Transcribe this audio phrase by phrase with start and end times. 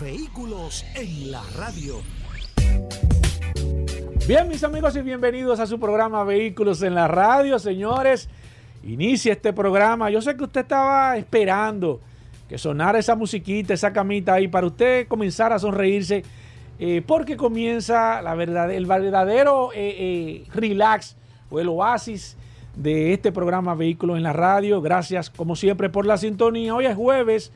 [0.00, 2.00] Vehículos en la radio.
[4.26, 8.28] Bien, mis amigos, y bienvenidos a su programa Vehículos en la radio, señores.
[8.84, 10.10] Inicia este programa.
[10.10, 12.00] Yo sé que usted estaba esperando
[12.48, 16.22] que sonara esa musiquita, esa camita ahí, para usted comenzar a sonreírse,
[16.78, 21.16] eh, porque comienza la verdad, el verdadero eh, eh, relax
[21.50, 22.36] o el oasis
[22.76, 24.80] de este programa Vehículos en la radio.
[24.80, 26.74] Gracias, como siempre, por la sintonía.
[26.74, 27.52] Hoy es jueves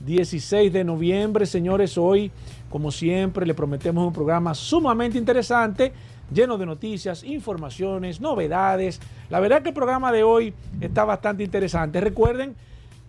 [0.00, 1.98] 16 de noviembre, señores.
[1.98, 2.30] Hoy,
[2.70, 5.92] como siempre, le prometemos un programa sumamente interesante,
[6.32, 9.00] lleno de noticias, informaciones, novedades.
[9.30, 12.00] La verdad que el programa de hoy está bastante interesante.
[12.00, 12.54] Recuerden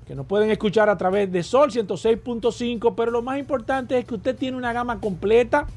[0.07, 4.15] que nos pueden escuchar a través de Sol 106.5, pero lo más importante es que
[4.15, 5.67] usted tiene una gama completa.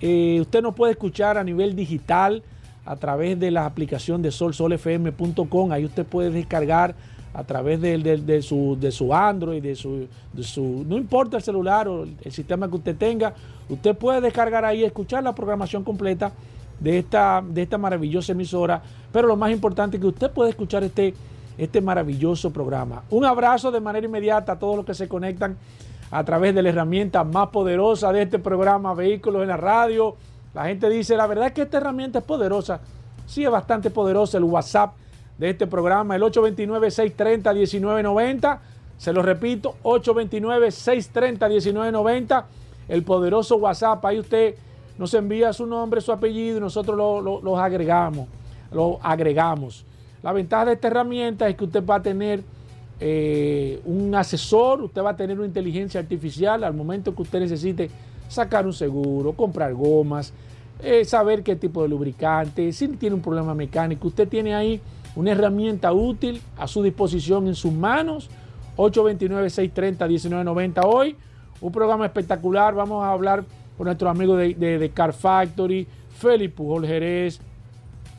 [0.00, 2.42] Eh, usted nos puede escuchar a nivel digital
[2.84, 5.72] a través de la aplicación de solsolfm.com.
[5.72, 6.94] Ahí usted puede descargar
[7.32, 11.86] a través de, su, de su Android, de su, de su, no importa el celular
[11.88, 13.34] o el sistema que usted tenga,
[13.68, 16.32] usted puede descargar ahí, escuchar la programación completa
[16.80, 20.82] de esta, de esta maravillosa emisora, pero lo más importante es que usted puede escuchar
[20.82, 21.14] este,
[21.56, 23.04] este maravilloso programa.
[23.10, 25.56] Un abrazo de manera inmediata a todos los que se conectan
[26.10, 30.16] a través de la herramienta más poderosa de este programa, Vehículos en la Radio.
[30.54, 32.80] La gente dice, la verdad es que esta herramienta es poderosa.
[33.26, 34.94] Sí, es bastante poderosa el WhatsApp
[35.40, 38.60] de este programa, el 829-630-1990.
[38.98, 42.44] Se lo repito, 829-630-1990.
[42.88, 44.56] El poderoso WhatsApp, ahí usted
[44.98, 48.28] nos envía su nombre, su apellido y nosotros lo, agregamos.
[48.70, 49.86] Lo agregamos.
[50.22, 52.42] La ventaja de esta herramienta es que usted va a tener
[53.00, 57.90] eh, un asesor, usted va a tener una inteligencia artificial al momento que usted necesite
[58.28, 60.34] sacar un seguro, comprar gomas,
[60.82, 64.08] eh, saber qué tipo de lubricante, si tiene un problema mecánico.
[64.08, 64.82] Usted tiene ahí
[65.16, 68.30] una herramienta útil a su disposición en sus manos.
[68.76, 71.16] 829-630-1990 hoy.
[71.60, 72.74] Un programa espectacular.
[72.74, 73.44] Vamos a hablar
[73.76, 75.86] con nuestro amigo de, Car Factory,
[76.18, 77.40] Felipe Pujol Jerez,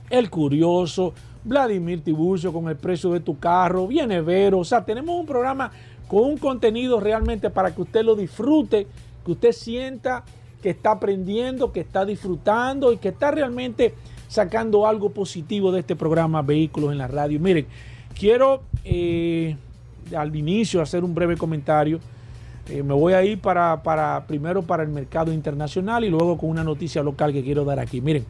[0.10, 1.14] El Curioso,
[1.44, 4.60] Vladimir Tiburcio con el precio de tu carro, viene Vero.
[4.60, 5.72] O sea, tenemos un programa
[6.08, 8.88] con un contenido realmente para que usted lo disfrute,
[9.24, 10.24] que usted sienta
[10.62, 13.96] que está aprendiendo, que está disfrutando y que está realmente
[14.32, 17.38] sacando algo positivo de este programa Vehículos en la Radio.
[17.38, 17.66] Miren,
[18.18, 19.58] quiero eh,
[20.16, 22.00] al inicio hacer un breve comentario.
[22.70, 26.50] Eh, me voy a ir para, para, primero para el mercado internacional y luego con
[26.50, 28.00] una noticia local que quiero dar aquí.
[28.00, 28.26] Miren,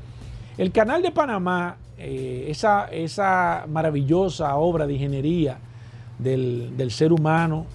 [0.58, 5.60] el canal de Panamá, eh, esa, esa, maravillosa obra de ingeniería
[6.18, 7.68] del, ser humano,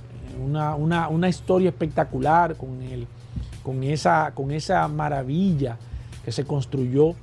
[0.44, 0.74] una,
[1.06, 3.06] una, historia espectacular con, el,
[3.62, 5.78] con, esa, con esa maravilla
[6.24, 7.14] que se construyó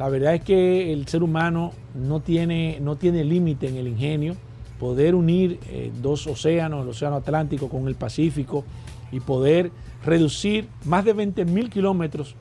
[0.00, 4.34] la verdad es que el ser humano no tiene, no tiene límite en el ingenio.
[4.78, 8.64] Poder unir eh, dos océanos, el Océano Atlántico con el Pacífico,
[9.12, 9.70] y poder
[10.02, 12.34] reducir más de 20 mil kilómetros,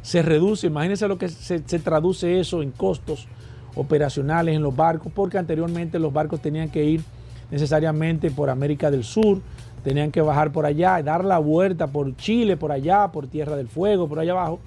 [0.00, 3.28] se reduce, imagínense lo que se, se traduce eso en costos
[3.74, 7.02] operacionales en los barcos, porque anteriormente los barcos tenían que ir
[7.50, 9.42] necesariamente por América del Sur,
[9.84, 13.68] tenían que bajar por allá, dar la vuelta por Chile, por allá, por Tierra del
[13.68, 14.58] Fuego, por allá abajo,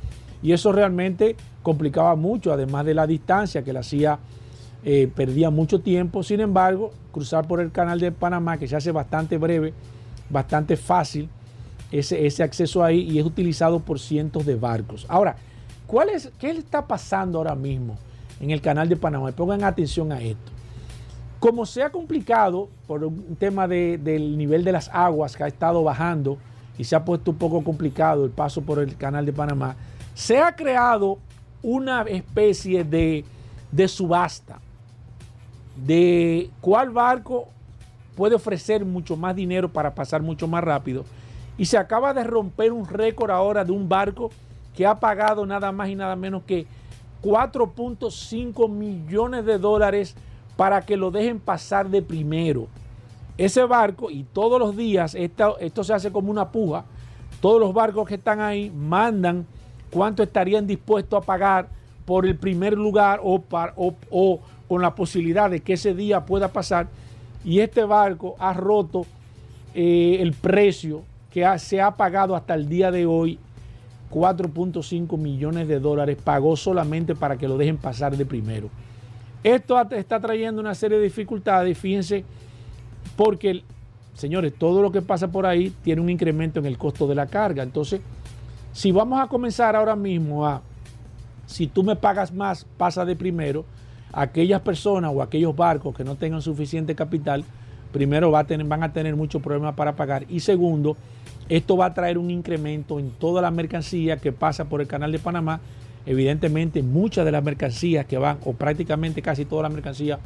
[0.44, 4.20] y eso realmente complicaba mucho, además de la distancia que la hacía,
[4.84, 6.22] eh, perdía mucho tiempo.
[6.22, 9.74] Sin embargo, cruzar por el canal de Panamá, que se hace bastante breve,
[10.30, 11.30] bastante fácil,
[11.92, 15.06] ese, ese acceso ahí y es utilizado por cientos de barcos.
[15.08, 15.38] Ahora,
[15.88, 17.98] ¿cuál es, ¿qué está pasando ahora mismo
[18.42, 19.32] en el canal de Panamá?
[19.32, 20.52] Pongan atención a esto.
[21.40, 25.84] Como se ha complicado por un tema del nivel de las aguas que ha estado
[25.84, 26.38] bajando
[26.78, 29.76] y se ha puesto un poco complicado el paso por el canal de Panamá,
[30.14, 31.20] se ha creado
[31.64, 33.26] una especie de,
[33.88, 34.60] subasta
[35.76, 37.48] de cuál barco
[38.16, 41.06] puede ofrecer mucho más dinero para pasar mucho más rápido.
[41.58, 44.30] Y se acaba de romper un récord ahora de un barco
[44.76, 46.68] que ha pagado nada más y nada menos que
[47.24, 50.16] 4.5 millones de dólares
[50.58, 52.68] para que lo dejen pasar de primero.
[53.38, 56.86] Ese barco, y todos los días, esto, esto se hace como una puja,
[57.42, 59.48] todos los barcos que están ahí mandan
[59.94, 61.68] cuánto estarían dispuestos a pagar
[62.06, 66.88] por el primer lugar o, con la posibilidad de que ese día pueda pasar.
[67.46, 69.06] Y este barco ha roto
[69.74, 73.40] eh, el precio que se ha pagado hasta el día de hoy
[74.12, 78.70] 4.5 millones de dólares, pagó solamente para que lo dejen pasar de primero.
[79.44, 82.24] Esto está trayendo una serie de dificultades, fíjense,
[83.16, 83.64] porque,
[84.14, 87.26] señores, todo lo que pasa por ahí tiene un incremento en el costo de la
[87.26, 87.64] carga.
[87.64, 88.02] Entonces,
[88.74, 90.62] si vamos a comenzar ahora mismo a,
[91.46, 93.66] si tú me pagas más, pasa de primero,
[94.12, 97.46] aquellas personas o aquellos barcos que no tengan suficiente capital,
[97.92, 100.26] primero van a tener muchos problemas para pagar.
[100.28, 100.98] Y segundo,
[101.48, 105.12] esto va a traer un incremento en toda la mercancía que pasa por el canal
[105.12, 105.62] de Panamá.
[106.06, 110.20] Evidentemente, muchas de las mercancías que van, o prácticamente casi toda la mercancía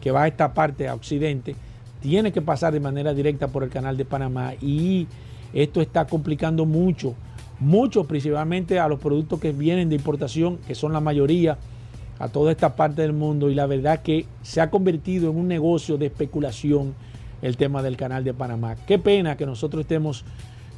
[0.00, 1.54] que va a esta parte, a Occidente,
[2.00, 4.52] tiene que pasar de manera directa por el canal de Panamá.
[4.60, 5.06] Y
[5.52, 7.14] esto está complicando mucho,
[7.60, 11.58] mucho, principalmente a los productos que vienen de importación, que son la mayoría
[12.18, 13.50] a toda esta parte del mundo.
[13.50, 16.94] Y la verdad que se ha convertido en un negocio de especulación
[17.42, 18.76] el tema del canal de Panamá.
[18.86, 20.24] Qué pena que nosotros estemos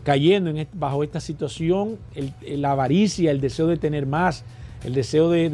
[0.02, 1.98] cayendo en, bajo esta situación,
[2.42, 4.44] la avaricia, el deseo de tener más,
[4.84, 5.50] el deseo de,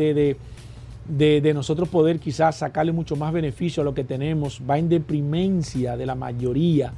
[1.08, 5.96] de, nosotros poder quizás sacarle mucho más beneficio a lo que tenemos, va en deprimencia
[5.96, 6.92] de la mayoría,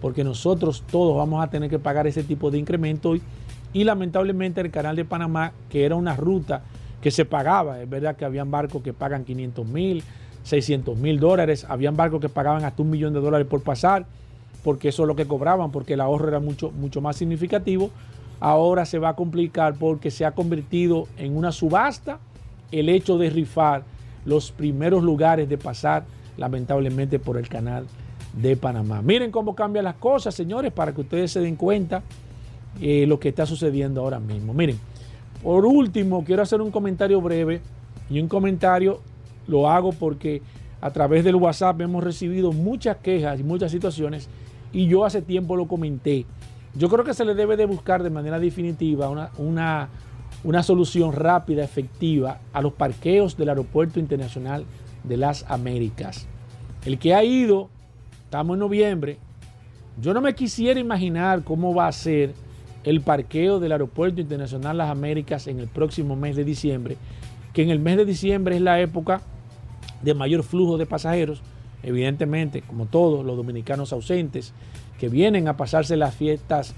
[0.00, 3.16] porque nosotros todos vamos a tener que pagar ese tipo de incremento
[3.76, 6.62] y lamentablemente el canal de Panamá, que era una ruta
[7.02, 10.02] que se pagaba, es verdad que habían barcos que pagan 500 mil,
[10.44, 14.06] 600 mil dólares, habían barcos que pagaban hasta un millón de dólares por pasar,
[14.64, 17.90] porque eso es lo que cobraban, porque el ahorro era mucho, mucho más significativo.
[18.40, 22.18] Ahora se va a complicar porque se ha convertido en una subasta
[22.72, 23.82] el hecho de rifar
[24.24, 26.06] los primeros lugares de pasar,
[26.38, 27.84] lamentablemente, por el canal
[28.32, 29.02] de Panamá.
[29.02, 32.02] Miren cómo cambian las cosas, señores, para que ustedes se den cuenta
[32.80, 34.52] eh, lo que está sucediendo ahora mismo.
[34.52, 34.78] Miren,
[35.42, 37.60] por último, quiero hacer un comentario breve
[38.10, 39.00] y un comentario
[39.46, 40.42] lo hago porque
[40.80, 44.28] a través del WhatsApp hemos recibido muchas quejas y muchas situaciones
[44.72, 46.26] y yo hace tiempo lo comenté.
[46.74, 49.88] Yo creo que se le debe de buscar de manera definitiva una,
[50.44, 54.66] una, solución rápida, efectiva a los parqueos del Aeropuerto Internacional
[55.02, 56.26] de las Américas.
[56.84, 57.70] El que ha ido,
[58.24, 59.18] estamos en noviembre,
[59.98, 62.34] yo no me quisiera imaginar cómo va a ser
[62.86, 66.96] el parqueo del Aeropuerto Internacional Las Américas en el próximo mes de diciembre,
[67.52, 69.20] que en el mes de diciembre es la época
[70.02, 71.42] de mayor flujo de pasajeros
[71.86, 74.52] evidentemente, como todos los dominicanos ausentes,
[74.98, 76.74] que vienen a pasarse las fiestas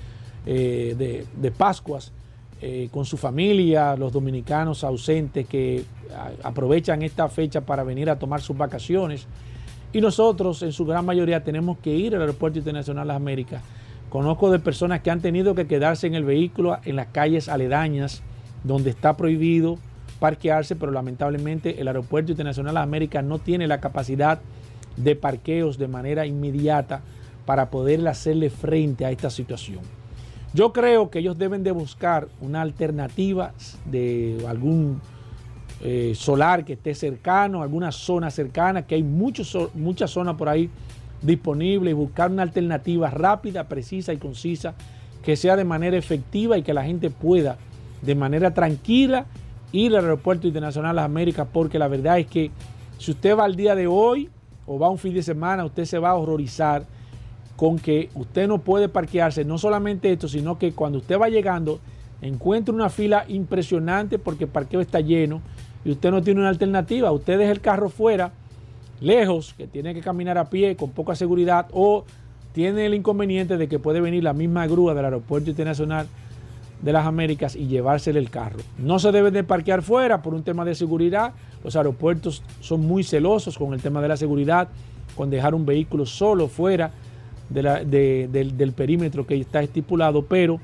[0.46, 2.12] eh, de, Pascuas
[2.60, 5.84] eh, con su familia, los dominicanos ausentes que
[6.42, 9.26] aprovechan esta fecha para venir a tomar sus vacaciones.
[9.92, 13.62] Y nosotros, en su gran mayoría, tenemos que ir al Aeropuerto Internacional las Américas.
[14.10, 18.22] Conozco de personas que han tenido que quedarse en el vehículo en las calles aledañas,
[18.64, 19.78] donde está prohibido
[20.18, 24.40] parquearse, pero lamentablemente el Aeropuerto Internacional de las Américas no tiene la capacidad
[24.96, 27.02] de parqueos de manera inmediata
[27.46, 29.80] para poder hacerle frente a esta situación.
[30.54, 33.52] Yo creo que ellos deben de buscar una alternativa
[33.84, 35.00] de algún
[35.82, 40.70] eh, solar que esté cercano, alguna zona cercana, que hay muchas zonas por ahí
[41.22, 44.74] disponibles y buscar una alternativa rápida, precisa y concisa
[45.22, 47.58] que sea de manera efectiva y que la gente pueda
[48.02, 49.26] de manera tranquila
[49.72, 52.50] ir al Aeropuerto Internacional de las Américas, porque la verdad es que
[52.98, 54.30] si usted va al día de hoy,
[54.66, 56.84] o va un fin de semana, usted se va a horrorizar
[57.56, 59.44] con que usted no puede parquearse.
[59.44, 61.80] No solamente esto, sino que cuando usted va llegando,
[62.20, 65.40] encuentra una fila impresionante porque el parqueo está lleno
[65.84, 67.10] y usted no tiene una alternativa.
[67.10, 68.32] Usted deja el carro fuera,
[69.00, 72.04] lejos, que tiene que caminar a pie con poca seguridad o
[72.52, 76.06] tiene el inconveniente de que puede venir la misma grúa del Aeropuerto Internacional
[76.82, 78.58] de las Américas y llevársele el carro.
[78.78, 81.32] No se debe de parquear fuera por un tema de seguridad.
[81.64, 84.68] Los aeropuertos son muy celosos con el tema de la seguridad,
[85.16, 86.92] con dejar un vehículo solo fuera
[87.48, 90.60] del, perímetro que está estipulado, pero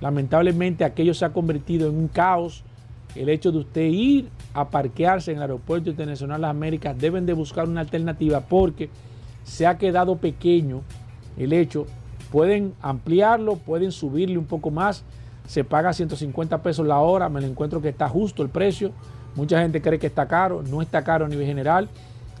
[0.00, 2.62] lamentablemente aquello se ha convertido en un caos.
[3.14, 7.26] El hecho de usted ir a parquearse en el Aeropuerto Internacional de las Américas deben
[7.26, 8.90] de buscar una alternativa porque
[9.44, 10.82] se ha quedado pequeño
[11.36, 11.86] el hecho.
[12.30, 15.04] Pueden ampliarlo, pueden subirle un poco más,
[15.46, 18.92] se paga 150 pesos la hora, me lo encuentro que está justo el precio.
[19.34, 21.88] Mucha gente cree que está caro, no está caro a nivel general.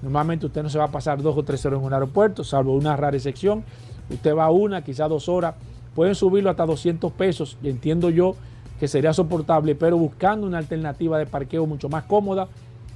[0.02, 2.74] Normalmente usted no se va a pasar dos o tres horas en un aeropuerto, salvo
[2.74, 3.64] una rara excepción.
[4.10, 5.54] Usted va una, quizás dos horas.
[5.94, 8.36] Pueden subirlo hasta 200 pesos, y entiendo yo
[8.78, 12.48] que sería soportable, pero buscando una alternativa de parqueo mucho más cómoda,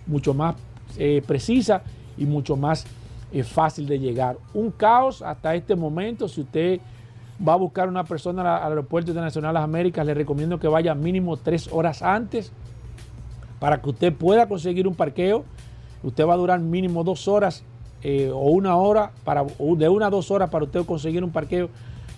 [0.07, 0.57] mucho más
[0.99, 1.83] eh, precisa
[2.17, 2.87] y mucho más
[3.33, 4.37] eh, fácil de llegar.
[4.55, 6.81] Un caos hasta este momento, si usted
[7.47, 10.95] va a buscar una persona al Aeropuerto Internacional de las Américas, le recomiendo que vaya
[10.95, 12.53] mínimo tres horas antes
[13.59, 15.45] para que usted pueda conseguir un parqueo.
[16.03, 17.65] Usted va a durar mínimo dos horas
[18.03, 21.71] eh, o una hora, para, de una a dos horas para usted conseguir un parqueo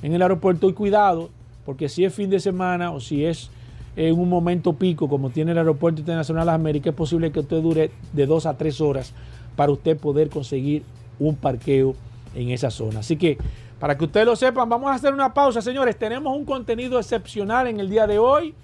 [0.02, 1.30] en el aeropuerto y cuidado,
[1.64, 3.50] porque si es fin de semana o si es
[3.96, 7.40] en un momento pico, como tiene el Aeropuerto Internacional de las Américas, es posible que
[7.40, 9.12] usted dure de dos a tres horas
[9.56, 10.82] para usted poder conseguir
[11.18, 11.94] un parqueo
[12.34, 13.00] en esa zona.
[13.00, 13.38] Así que,
[13.78, 15.96] para que ustedes lo sepan, vamos a hacer una pausa, señores.
[15.96, 18.54] Tenemos un contenido excepcional en el día de hoy.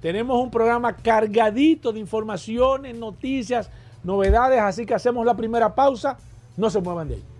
[0.00, 3.70] Tenemos un programa cargadito de informaciones, noticias,
[4.04, 6.18] novedades, así que hacemos la primera pausa.
[6.56, 7.35] No se muevan de ahí.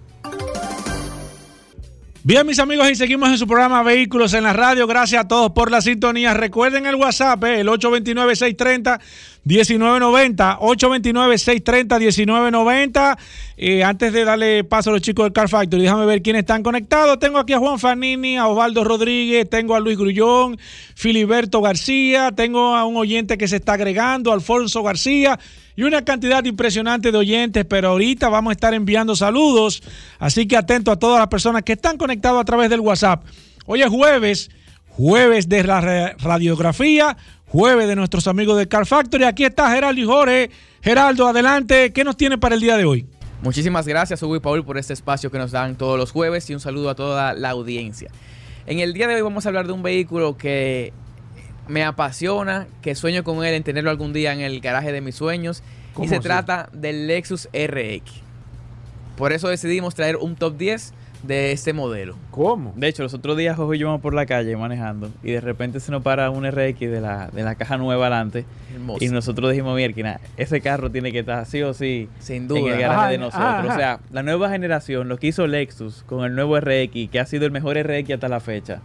[2.26, 4.88] Bien, mis amigos, y seguimos en su programa Vehículos en la Radio.
[4.88, 6.34] Gracias a todos por la sintonía.
[6.34, 10.58] Recuerden el WhatsApp, eh, el 829-630-1990.
[10.58, 13.16] 829-630-1990.
[13.56, 16.64] Eh, antes de darle paso a los chicos del Car Factory, déjame ver quiénes están
[16.64, 17.20] conectados.
[17.20, 20.58] Tengo aquí a Juan Fanini, a Osvaldo Rodríguez, tengo a Luis Grullón,
[20.96, 25.38] Filiberto García, tengo a un oyente que se está agregando, Alfonso García
[25.76, 29.82] y una cantidad impresionante de oyentes, pero ahorita vamos a estar enviando saludos,
[30.18, 33.24] así que atento a todas las personas que están conectadas a través del WhatsApp.
[33.66, 34.50] Hoy es jueves,
[34.88, 37.16] jueves de la radiografía,
[37.46, 39.24] jueves de nuestros amigos de Car Factory.
[39.24, 40.50] Aquí está Geraldo y Jorge.
[40.82, 43.06] Geraldo, adelante, ¿qué nos tiene para el día de hoy?
[43.42, 46.54] Muchísimas gracias, Hugo y Paul, por este espacio que nos dan todos los jueves y
[46.54, 48.10] un saludo a toda la audiencia.
[48.66, 50.92] En el día de hoy vamos a hablar de un vehículo que
[51.68, 55.14] me apasiona, que sueño con él en tenerlo algún día en el garaje de mis
[55.14, 55.62] sueños.
[56.00, 58.20] Y se trata del Lexus RX.
[59.16, 60.92] Por eso decidimos traer un top 10
[61.22, 62.16] de este modelo.
[62.30, 62.72] ¿Cómo?
[62.76, 65.80] De hecho, los otros días Jorge y yo por la calle manejando y de repente
[65.80, 68.44] se nos para un RX de la, de la caja nueva adelante
[69.00, 72.60] y nosotros dijimos, mierda, ese carro tiene que estar sí o sí Sin duda.
[72.60, 73.72] en el garaje de nosotros.
[73.72, 77.26] O sea, la nueva generación, lo que hizo Lexus con el nuevo RX, que ha
[77.26, 78.82] sido el mejor RX hasta la fecha,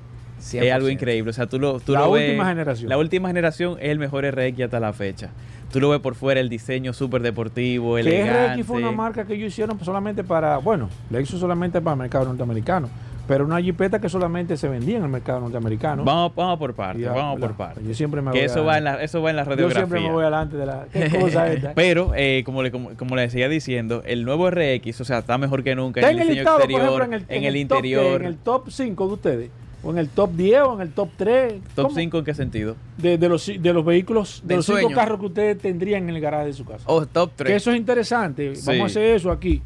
[0.53, 1.29] es algo increíble.
[1.29, 2.89] O sea, tú lo, tú la lo última generación.
[2.89, 5.29] La última generación es el mejor RX hasta la fecha.
[5.71, 8.61] Tú lo ves por fuera, el diseño súper deportivo, elegante.
[8.61, 12.25] RX fue una marca que ellos hicieron solamente para, bueno, Lexus solamente para el mercado
[12.25, 12.89] norteamericano.
[13.27, 16.03] Pero una jipeta que solamente se vendía en el mercado norteamericano.
[16.03, 17.87] Vamos, vamos por partes, vamos por partes.
[17.87, 19.83] Yo siempre me que eso va, en la, eso va en la radiografía.
[19.83, 21.73] Yo siempre me voy adelante de la ¿qué cosa esta?
[21.75, 25.63] Pero, eh, como, le, como, le decía diciendo, el nuevo RX, o sea, está mejor
[25.63, 28.03] que nunca en el diseño listado, exterior, ejemplo, en el, en en el, el interior.
[28.03, 29.51] Top, en el top 5 de ustedes.
[29.83, 31.53] ¿O en el top 10 o en el top 3?
[31.75, 31.95] ¿Top ¿Cómo?
[31.95, 32.75] 5 en qué sentido?
[32.97, 34.95] De, de los, de los vehículos, de Del los cinco sueño.
[34.95, 36.83] carros que ustedes tendrían en el garaje de su casa.
[36.87, 37.47] Oh, top 3.
[37.49, 38.55] Que eso es interesante.
[38.55, 38.63] Sí.
[38.67, 39.61] Vamos a hacer eso aquí.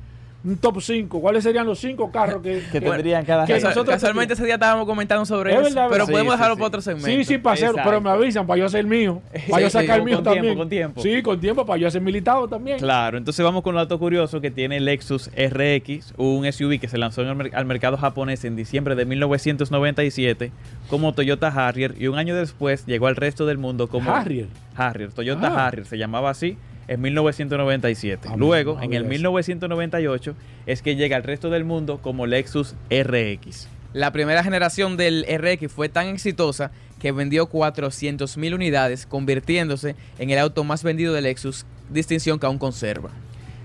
[0.45, 1.19] Un top 5.
[1.19, 4.85] ¿Cuáles serían los 5 carros que, Que tendrían cada que nosotros Casualmente ese día estábamos
[4.85, 5.63] comentando sobre Es eso.
[5.69, 6.59] verdad, pero sí, podemos sí, dejarlo sí.
[6.59, 7.07] para otro segmento.
[7.09, 9.21] Sí, sí, para hacer, pero me avisan para yo hacer el mío.
[9.49, 10.57] Para yo sacar sí, el mío con tiempo, también.
[10.57, 11.01] con tiempo.
[11.01, 12.77] Sí, con tiempo, para yo hacer militado también.
[12.77, 16.87] Claro, entonces vamos con un dato curioso que tiene el Lexus RX, un SUV que
[16.87, 20.51] se lanzó en el mer- al mercado japonés en diciembre de 1997
[20.89, 24.47] como Toyota Harrier y un año después llegó al resto del mundo como Harrier.
[24.75, 25.67] Harrier, Toyota Ah.
[25.67, 26.57] Harrier, se llamaba así
[26.87, 28.27] en 1997.
[28.29, 29.09] Ah, Luego, no en el eso.
[29.09, 33.67] 1998, es que llega al resto del mundo como Lexus RX.
[33.93, 40.39] La primera generación del RX fue tan exitosa que vendió 400.000 unidades, convirtiéndose en el
[40.39, 43.09] auto más vendido de Lexus, distinción que aún conserva.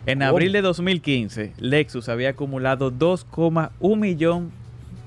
[0.07, 4.51] En abril de 2015, Lexus había acumulado 2,1 millón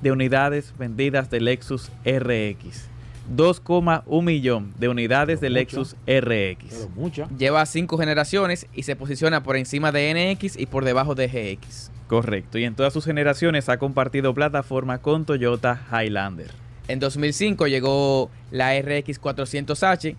[0.01, 2.89] de unidades vendidas de Lexus RX.
[3.35, 6.89] 2,1 millón de unidades de Pero Lexus Pero RX.
[6.95, 7.27] mucha.
[7.37, 11.91] Lleva cinco generaciones y se posiciona por encima de NX y por debajo de GX.
[12.07, 12.57] Correcto.
[12.57, 16.51] Y en todas sus generaciones ha compartido plataforma con Toyota Highlander.
[16.87, 20.15] En 2005 llegó la RX 400H,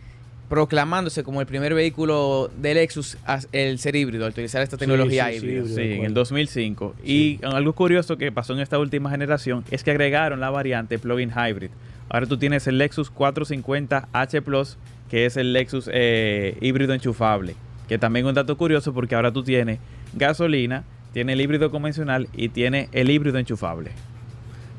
[0.49, 3.17] proclamándose como el primer vehículo de Lexus
[3.53, 5.59] el ser híbrido, al utilizar esta tecnología sí, sí, híbrida.
[5.61, 5.69] híbrido.
[5.69, 6.15] Sí, de en el acuerdo.
[6.15, 6.95] 2005.
[7.05, 11.31] Y algo curioso que pasó en esta última generación es que agregaron la variante plug-in
[11.31, 11.71] hybrid.
[12.09, 14.77] Ahora tú tienes el Lexus 450H Plus,
[15.11, 17.55] que es el Lexus eh, híbrido enchufable.
[17.89, 19.79] Que también es un dato curioso porque ahora tú tienes
[20.15, 23.91] gasolina, tiene el híbrido convencional y tiene el híbrido enchufable.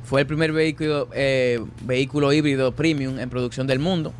[0.04, 4.14] Fue el primer vehículo, eh, vehículo híbrido premium en producción del mundo.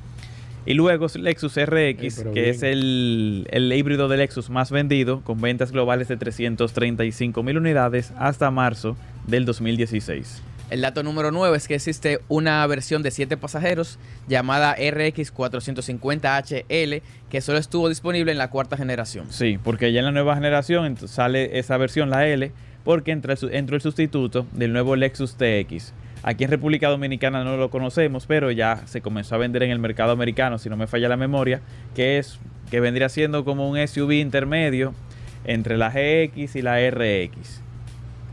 [0.68, 2.46] Y luego Lexus RX, Eh, que bien.
[2.50, 8.12] es el, el híbrido de Lexus más vendido, con ventas globales de 335 mil unidades
[8.18, 8.98] hasta marzo
[9.28, 10.42] del 2016.
[10.72, 17.02] El dato número 9 es que existe una versión de 7 pasajeros llamada RX 450HL
[17.30, 19.28] que solo estuvo disponible en la cuarta generación.
[19.30, 22.52] Sí, porque ya en la nueva generación sale esa versión, la L,
[22.84, 25.94] porque entró el sustituto del nuevo Lexus TX.
[26.24, 29.78] Aquí en República Dominicana no lo conocemos, pero ya se comenzó a vender en el
[29.78, 31.62] mercado americano, si no me falla la memoria,
[31.94, 32.40] que es
[32.72, 34.96] que vendría siendo como un SUV intermedio
[35.44, 37.62] entre la GX y la RX.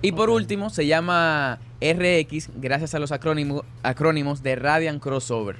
[0.00, 1.58] Y por último, se llama
[1.92, 5.56] RX gracias a los acrónimo- acrónimos de Radiant Crossover.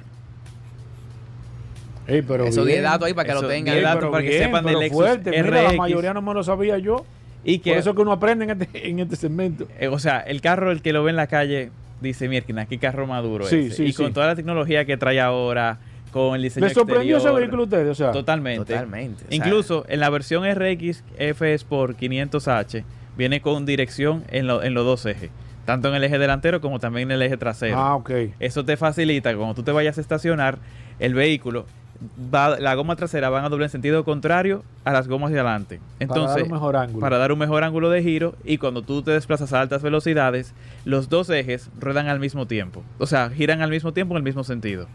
[2.07, 2.79] Ey, pero Eso bien.
[2.79, 3.77] 10 datos ahí para que Eso, lo 10 tengan.
[3.77, 5.29] Ey, datos pero para que sepan del Lexus fuerte.
[5.31, 5.77] Mira, la RX.
[5.77, 7.05] mayoría no me lo sabía yo.
[7.45, 9.67] Y que, Por eso que uno aprende en este, en este segmento.
[9.79, 12.77] eh, o sea, el carro, el que lo ve en la calle, dice, mierda, qué
[12.77, 13.75] carro maduro Sí, ese".
[13.75, 15.79] sí, y con toda la tecnología que trae ahora,
[16.11, 17.89] con el diseño ¿Le sorprendió ese vehículo a ustedes?
[17.89, 18.65] O sea, Totalmente.
[18.73, 19.23] Totalmente.
[19.25, 22.83] O sea, Incluso en la versión RX F Sport 500H
[23.17, 25.29] viene con dirección en, lo- en los dos ejes,
[25.65, 27.77] tanto en el eje delantero como también en el eje trasero.
[27.77, 28.11] ah, ok.
[28.39, 30.57] Eso te facilita que cuando tú te vayas a estacionar,
[30.99, 31.65] el vehículo,
[32.33, 35.79] va, la goma trasera van a doble en sentido contrario a las gomas de adelante.
[35.99, 36.99] Entonces, para dar un mejor ángulo.
[36.99, 40.53] para dar un mejor ángulo de giro y cuando tú te desplazas a altas velocidades,
[40.85, 42.83] los dos ejes ruedan al mismo tiempo.
[42.99, 44.87] O sea, giran al mismo tiempo en el mismo sentido.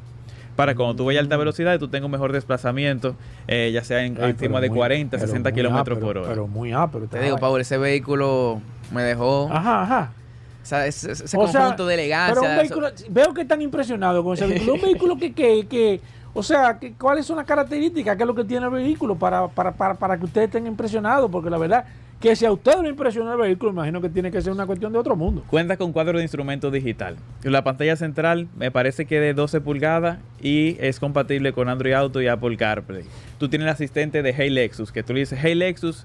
[0.56, 3.14] Para cuando tú vayas a alta velocidad tú tengas un mejor desplazamiento,
[3.46, 6.28] eh, ya sea en, Ey, encima de muy- 40, pero 60 muy kilómetros por hora.
[6.30, 7.06] Pero muy ápero.
[7.06, 8.60] Te digo, Paul, ese vehículo
[8.92, 9.48] me dejó.
[9.52, 10.10] Ajá, ajá.
[10.68, 12.34] O sea, ese, ese O sea, conjunto de elegancia.
[12.34, 14.74] Pero un vehículo, veo que están impresionados con ese vehículo.
[14.74, 15.98] Un vehículo que, que, que
[16.34, 18.18] o sea, que, ¿cuáles son las características?
[18.18, 21.30] ¿Qué es lo que tiene el vehículo para, para, para, para que ustedes estén impresionados?
[21.30, 21.86] Porque la verdad,
[22.20, 24.92] que si a ustedes le impresiona el vehículo, imagino que tiene que ser una cuestión
[24.92, 25.42] de otro mundo.
[25.48, 27.16] Cuenta con cuadro de instrumento digital.
[27.44, 32.20] La pantalla central me parece que de 12 pulgadas y es compatible con Android Auto
[32.20, 33.04] y Apple CarPlay.
[33.38, 36.04] Tú tienes el asistente de Hey Lexus, que tú le dices, Hey Lexus,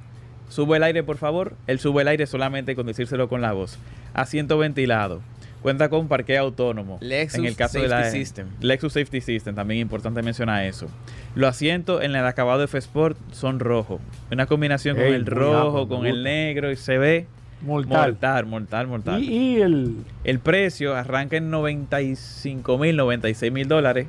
[0.49, 1.53] sube el aire por favor.
[1.67, 3.77] Él sube el aire solamente con decírselo con la voz.
[4.13, 5.21] Asiento ventilado.
[5.61, 6.97] Cuenta con parqueo autónomo.
[6.99, 8.47] Lexus en el caso de Safety la System.
[8.59, 10.87] Lexus Safety System, también importante mencionar eso.
[11.35, 14.01] Los asientos en el acabado de F-Sport son rojo.
[14.29, 17.27] Una combinación con el rojo, con el negro y se ve
[17.63, 18.11] Mortal.
[18.11, 19.23] mortal, mortal, mortal.
[19.23, 19.95] Y, y el.
[20.25, 24.07] El precio arranca en 95 mil, 96 mil dólares.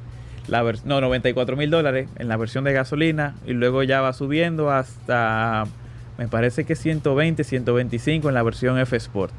[0.49, 3.37] La no, 94 mil dólares en la versión de gasolina.
[3.47, 5.67] Y luego ya va subiendo hasta,
[6.19, 9.33] me parece que 120, 125 en la versión F Sport.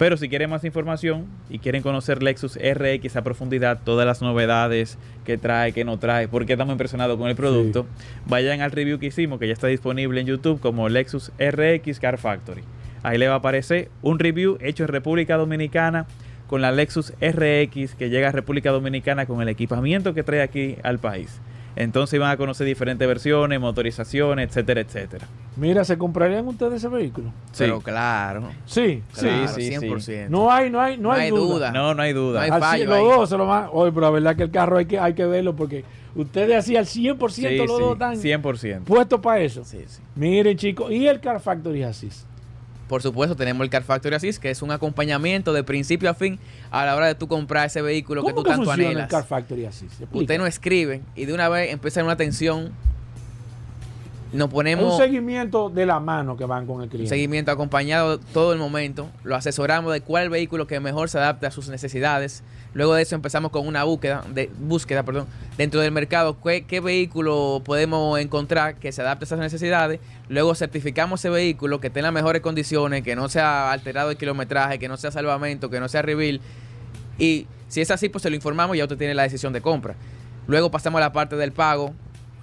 [0.00, 4.96] Pero si quieren más información y quieren conocer Lexus RX a profundidad, todas las novedades
[5.26, 7.86] que trae, que no trae, por qué estamos impresionados con el producto,
[8.26, 12.16] vayan al review que hicimos, que ya está disponible en YouTube como Lexus RX Car
[12.16, 12.62] Factory.
[13.02, 16.06] Ahí le va a aparecer un review hecho en República Dominicana
[16.46, 20.76] con la Lexus RX que llega a República Dominicana con el equipamiento que trae aquí
[20.82, 21.42] al país.
[21.76, 25.26] Entonces van a conocer diferentes versiones, motorizaciones, etcétera, etcétera.
[25.56, 27.32] Mira, ¿se comprarían ustedes ese vehículo?
[27.56, 27.84] Pero Sí.
[27.84, 28.42] claro.
[28.66, 29.70] Sí, Claro, sí, sí.
[29.78, 30.28] 100%.
[30.28, 31.40] No hay, no hay, no, No hay, duda.
[31.40, 31.70] duda.
[31.72, 32.46] No, no hay duda.
[32.46, 33.04] No hay fallo los ahí.
[33.04, 33.68] dos se lo van.
[33.72, 36.76] Oye, pero la verdad que el carro hay que, hay que verlo porque ustedes así
[36.76, 38.84] al 100% Sí, los sí, dos están 100%.
[38.84, 39.64] puestos para eso.
[39.64, 40.00] Sí, sí.
[40.16, 42.08] Miren, chicos, y el Car Factory así.
[42.90, 46.40] Por supuesto, tenemos el Car Factory Assist, que es un acompañamiento de principio a fin
[46.72, 49.04] a la hora de tú comprar ese vehículo que ¿Cómo tú que tanto funciona anhelas.
[49.04, 49.86] el Car Factory así?
[50.10, 52.72] Usted nos escribe y de una vez empieza una atención.
[54.32, 57.08] Nos ponemos un seguimiento de la mano que van con el un cliente.
[57.10, 59.08] seguimiento acompañado todo el momento.
[59.22, 62.42] Lo asesoramos de cuál vehículo que mejor se adapte a sus necesidades.
[62.72, 66.36] Luego de eso empezamos con una búsqueda, de, búsqueda perdón, dentro del mercado.
[66.40, 70.00] ¿qué, qué vehículo podemos encontrar que se adapte a esas necesidades?
[70.28, 74.78] Luego certificamos ese vehículo que en las mejores condiciones, que no sea alterado el kilometraje,
[74.78, 76.40] que no sea salvamento, que no sea reveal.
[77.18, 79.60] Y si es así, pues se lo informamos y ya usted tiene la decisión de
[79.60, 79.94] compra.
[80.46, 81.94] Luego pasamos a la parte del pago,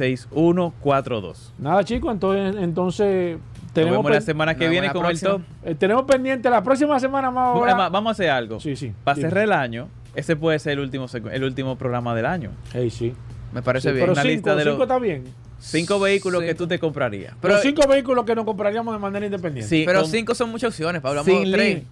[0.00, 1.52] 506-6142.
[1.58, 5.32] nada chicos, entonces, entonces Nos tenemos, vemos la semana que viene con la el próxima.
[5.32, 5.42] top.
[5.68, 8.60] eh, tenemos pendiente la próxima semana vamos a Es hablar- más, Vamos a hacer algo.
[8.60, 8.92] Sí, sí.
[9.04, 12.50] Para cerrar el año, ese puede ser el último, el último programa del año.
[12.74, 13.12] Ey, sí.
[13.52, 14.02] Me parece Sí, bien.
[14.04, 15.24] pero Una cinco, lista de los- cinco está bien.
[15.58, 16.46] Cinco vehículos Sí.
[16.48, 17.34] que tú te comprarías.
[17.40, 19.68] Pero- Los cinco vehículos que nos compraríamos de manera independiente.
[19.68, 21.22] Sí, Pero con- cinco son muchas opciones, Pablo.
[21.24, 21.82] Sin Vamos a tres.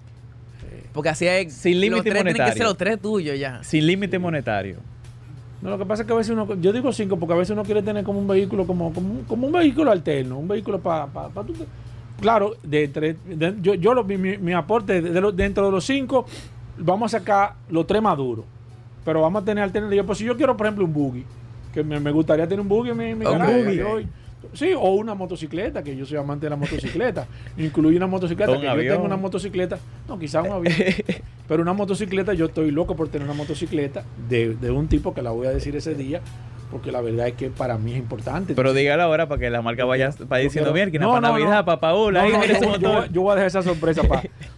[0.92, 1.51] Porque así hay.
[1.51, 2.57] Sin límite tres Tienen que monetario.
[2.59, 3.62] ser los tres tuyos ya.
[3.62, 4.79] Sin límite monetario.
[5.61, 7.53] No, lo que pasa es que a veces uno, yo digo cinco porque a veces
[7.53, 10.79] uno quiere tener como un vehículo, como, como, un- como un vehículo alterno, un vehículo
[10.79, 11.07] para...
[11.07, 11.44] Pa, pa
[12.21, 16.27] claro, de de- yo, yo lo- mi, mi- aporte de, dentro de los cinco,
[16.79, 18.44] vamos a sacar los tres maduros,
[19.05, 20.07] pero vamos a tener alternativas.
[20.07, 21.25] Pues si yo quiero, por ejemplo, un buggy,
[21.75, 23.85] que me, me gustaría tener un buggy en mi, mi Un garaje, yo-
[24.53, 27.27] Sí, o una motocicleta, que yo soy amante de la motocicleta.
[27.59, 28.87] Incluye una motocicleta, Un que avión.
[28.87, 30.74] yo tengo una motocicleta, no, quizás un avión.
[31.48, 35.22] Pero una motocicleta, yo estoy loco por tener una motocicleta de, de un tipo que
[35.22, 36.20] la voy a decir ese día,
[36.70, 38.54] porque la verdad es que para mí es importante.
[38.54, 41.28] Pero dígalo ahora para que la marca vaya, vaya diciendo, quiero- mira, No, para no,
[41.33, 41.78] Navidad, no.
[41.78, 44.02] para No, ahí mira ese yo, voy- yo voy a dejar esa sorpresa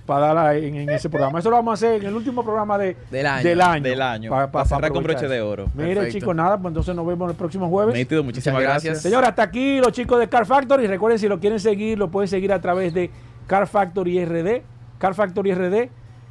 [0.07, 1.39] para darla en, en ese programa.
[1.39, 3.43] Eso lo vamos a hacer en el último programa de, Del año.
[3.49, 3.83] Del año.
[3.83, 4.31] Del año.
[4.31, 5.67] Pa- pa- Para cerrar con broche de oro.
[5.75, 7.95] Mire, chicos, nada, pues entonces nos vemos el próximo jueves.
[7.95, 8.83] Nítido, muchísimas gracias.
[8.85, 9.03] gracias.
[9.03, 10.87] Señores, hasta aquí los chicos de Car Factory.
[10.87, 13.11] Recuerden, si lo quieren seguir, lo pueden seguir a través de
[13.47, 14.63] Car Factory RD,
[14.99, 15.89] Car Factory RD,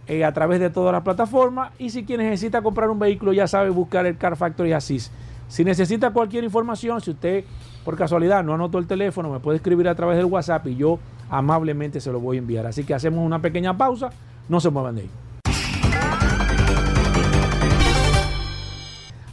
[0.07, 1.71] eh, a través de todas las plataformas.
[1.79, 5.11] Y si quien necesita comprar un vehículo, ya sabe buscar el Car Factory Asís.
[5.49, 7.43] Si necesita cualquier información, si usted
[7.83, 10.99] por casualidad no anotó el teléfono, me puede escribir a través del WhatsApp y yo
[11.27, 12.67] amablemente se lo voy a enviar.
[12.67, 14.11] Así que hacemos una pequeña pausa.
[14.47, 15.09] No se muevan de ahí.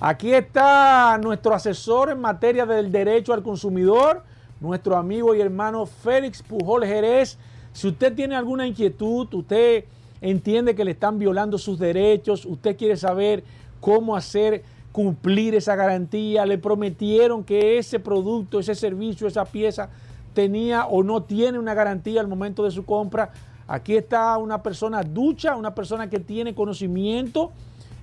[0.01, 4.23] Aquí está nuestro asesor en materia del derecho al consumidor,
[4.61, 7.39] nuestro amigo y hermano Félix Pujol Jerez.
[7.75, 9.85] Si usted tiene alguna inquietud, usted
[10.23, 13.45] entiende que le están violando sus derechos, usted quiere saber
[13.81, 14.65] cómo hacer
[14.97, 19.91] cumplir esa garantía, le prometieron que ese producto, ese servicio, esa pieza
[20.33, 23.31] tenía o no tiene una garantía al momento de su compra.
[23.69, 27.53] Aquí está una persona ducha, una persona que tiene conocimiento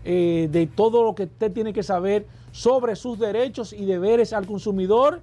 [0.06, 4.46] eh, de todo lo que usted tiene que saber sobre sus derechos y deberes al
[4.46, 5.20] consumidor.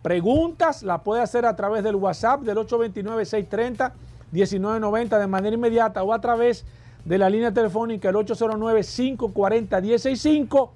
[0.00, 6.20] Preguntas la puede hacer a través del WhatsApp del 829-630-1990 de manera inmediata o a
[6.22, 6.64] través
[7.04, 10.70] de la línea telefónica el 809-540-165.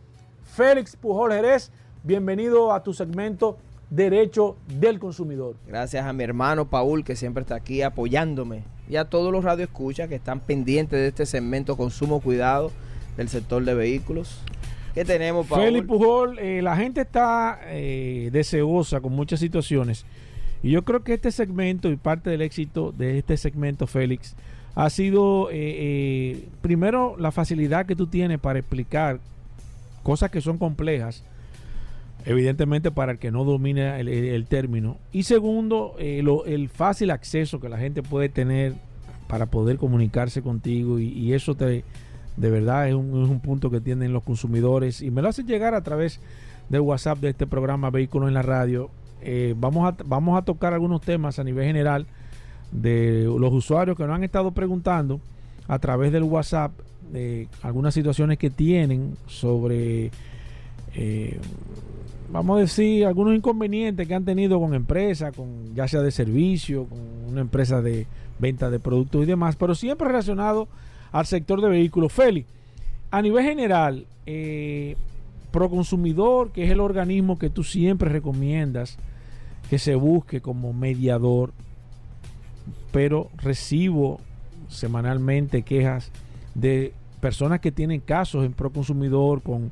[0.58, 1.70] Félix Pujol Jerez,
[2.02, 3.58] bienvenido a tu segmento
[3.90, 5.54] Derecho del Consumidor.
[5.68, 8.64] Gracias a mi hermano Paul, que siempre está aquí apoyándome.
[8.88, 12.72] Y a todos los radioescuchas que están pendientes de este segmento Consumo Cuidado
[13.16, 14.40] del sector de vehículos.
[14.94, 15.62] ¿Qué tenemos, Paul?
[15.62, 20.06] Félix Pujol, eh, la gente está eh, deseosa con muchas situaciones.
[20.64, 24.34] Y yo creo que este segmento y parte del éxito de este segmento, Félix,
[24.74, 29.20] ha sido eh, primero la facilidad que tú tienes para explicar
[30.08, 31.22] cosas que son complejas,
[32.24, 34.96] evidentemente para el que no domina el, término.
[35.12, 38.72] Y segundo, eh, el fácil acceso que la gente puede tener
[39.26, 41.84] para poder comunicarse contigo y, y eso te,
[42.38, 45.46] de verdad es un, es un punto que tienen los consumidores y me lo hacen
[45.46, 46.20] llegar a través
[46.70, 48.88] del WhatsApp de este programa Vehículos en la Radio.
[49.20, 52.06] Eh, vamos, a, vamos a tocar algunos temas a nivel general
[52.72, 55.20] de los usuarios que nos han estado preguntando
[55.66, 56.72] a través del WhatsApp
[57.12, 60.10] de algunas situaciones que tienen sobre,
[60.94, 61.38] eh,
[62.30, 66.84] vamos a decir, algunos inconvenientes que han tenido con empresas, con ya sea de servicio,
[66.86, 68.06] con una empresa de
[68.38, 70.68] venta de productos y demás, pero siempre relacionado
[71.12, 72.12] al sector de vehículos.
[72.12, 72.48] Félix,
[73.10, 74.96] a nivel general, eh,
[75.50, 78.98] Proconsumidor, que es el organismo que tú siempre recomiendas
[79.70, 81.52] que se busque como mediador,
[82.92, 84.20] pero recibo
[84.68, 86.10] semanalmente quejas
[86.54, 89.70] de personas que tienen casos en Proconsumidor con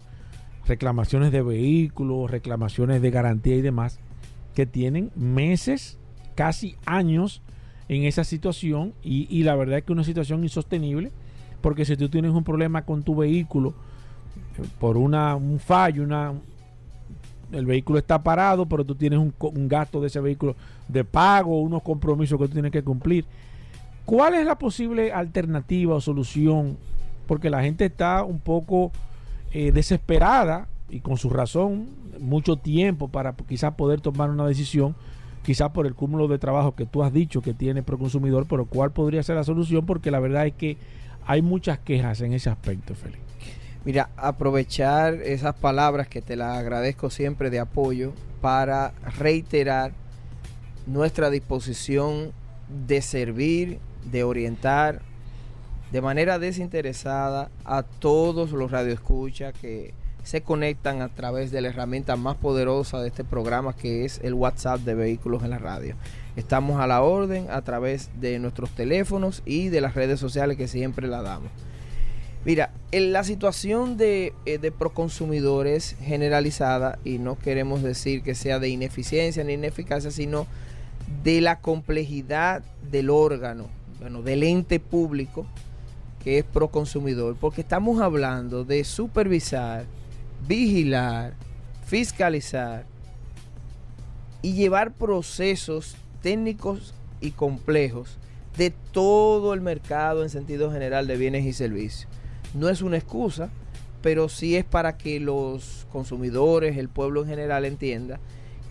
[0.66, 4.00] reclamaciones de vehículos, reclamaciones de garantía y demás,
[4.54, 5.98] que tienen meses,
[6.34, 7.42] casi años
[7.88, 11.12] en esa situación y, la verdad es que una situación insostenible
[11.60, 13.74] porque si tú tienes un problema con tu vehículo
[14.58, 16.34] eh, por una, un fallo, una,
[17.52, 20.56] el vehículo está parado, pero tú tienes un, un gasto de ese vehículo
[20.88, 23.24] de pago, unos compromisos que tú tienes que cumplir.
[24.04, 26.76] ¿Cuál es la posible alternativa o solución?
[27.26, 28.92] Porque la gente está un poco
[29.52, 31.88] eh, desesperada y con su razón,
[32.20, 34.94] mucho tiempo para quizás poder tomar una decisión,
[35.42, 38.92] quizás por el cúmulo de trabajo que tú has dicho que tiene Proconsumidor, pero cuál
[38.92, 40.76] podría ser la solución, porque la verdad es que
[41.26, 43.20] hay muchas quejas en ese aspecto, Félix.
[43.84, 49.92] Mira, aprovechar esas palabras que te las agradezco siempre de apoyo para reiterar
[50.86, 52.32] nuestra disposición
[52.86, 53.78] de servir,
[54.10, 55.02] de orientar
[55.92, 59.94] de manera desinteresada a todos los radioescuchas que
[60.24, 64.34] se conectan a través de la herramienta más poderosa de este programa que es el
[64.34, 65.94] WhatsApp de vehículos en la radio.
[66.34, 70.66] Estamos a la orden a través de nuestros teléfonos y de las redes sociales que
[70.66, 71.50] siempre la damos.
[72.44, 78.34] Mira, en la situación de, eh, de proconsumidor es generalizada y no queremos decir que
[78.34, 80.48] sea de ineficiencia ni ineficacia, sino
[81.22, 83.68] de la complejidad del órgano,
[84.00, 85.46] bueno, del ente público
[86.26, 89.84] que es proconsumidor, porque estamos hablando de supervisar,
[90.48, 91.34] vigilar,
[91.84, 92.84] fiscalizar
[94.42, 98.18] y llevar procesos técnicos y complejos
[98.56, 102.10] de todo el mercado en sentido general de bienes y servicios.
[102.54, 103.48] No es una excusa,
[104.02, 108.18] pero sí es para que los consumidores, el pueblo en general entienda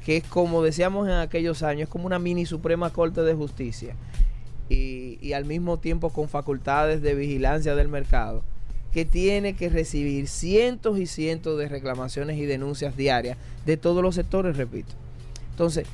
[0.04, 3.96] que es como decíamos en aquellos años, es como una mini Suprema Corte de Justicia
[4.70, 8.44] y, y al mismo tiempo con facultades de vigilancia del mercado,
[8.92, 14.16] que tiene que recibir cientos y cientos de reclamaciones y denuncias diarias de todos los
[14.16, 14.94] sectores, repito.
[15.52, 15.86] Entonces,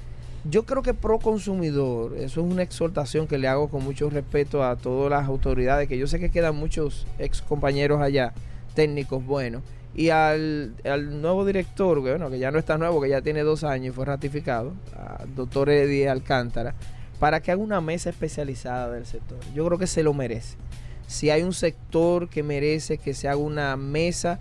[0.50, 4.64] yo creo que pro consumidor, eso es una exhortación que le hago con mucho respeto
[4.64, 8.34] a todas las autoridades, que yo sé que quedan muchos ex compañeros allá,
[8.74, 9.62] técnicos buenos,
[9.94, 13.64] y al, al nuevo director, bueno, que ya no está nuevo, que ya tiene dos
[13.64, 16.74] años y fue ratificado, al doctor Eddie Alcántara,
[17.22, 19.38] para que haga una mesa especializada del sector.
[19.54, 20.58] Yo creo que se lo merece.
[21.06, 24.40] Si hay un sector que merece que se haga una mesa,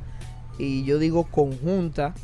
[0.58, 2.14] y yo digo conjunta,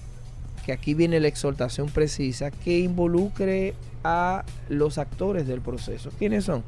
[0.64, 6.10] que aquí viene la exhortación precisa, que involucre a los actores del proceso.
[6.18, 6.62] ¿Quiénes son?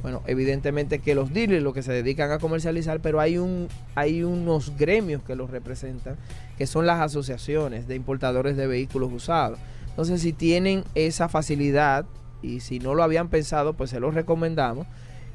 [0.00, 4.22] Bueno, evidentemente que los dealers, los que se dedican a comercializar, pero hay, un, hay
[4.22, 6.16] unos gremios que los representan,
[6.56, 9.58] que son las asociaciones de importadores de vehículos usados.
[9.90, 12.06] Entonces, si tienen esa facilidad
[12.42, 14.86] y si no lo habían pensado, pues se los recomendamos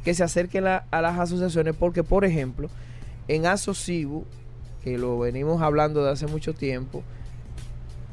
[0.04, 2.70] que se acerquen a, a las asociaciones porque, por ejemplo,
[3.28, 4.26] en Asocibu,
[4.84, 7.04] que lo venimos hablando de hace mucho tiempo,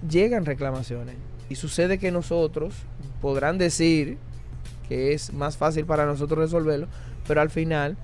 [0.09, 1.17] llegan reclamaciones.
[1.49, 2.75] Y sucede que nosotros
[3.21, 4.19] podrán decir
[4.89, 6.87] que es más fácil para nosotros resolverlo,
[7.27, 7.97] pero al final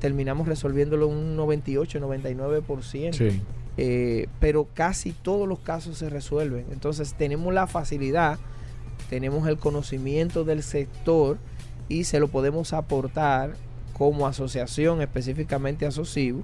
[0.00, 3.12] terminamos resolviéndolo un 98, 99%.
[3.12, 3.42] Sí.
[3.76, 6.66] Eh, pero casi todos los casos se resuelven.
[6.70, 8.38] Entonces tenemos la facilidad,
[9.14, 11.38] tenemos el conocimiento del sector
[11.88, 13.54] y se lo podemos aportar
[13.92, 16.42] como asociación, específicamente a SOCIBU,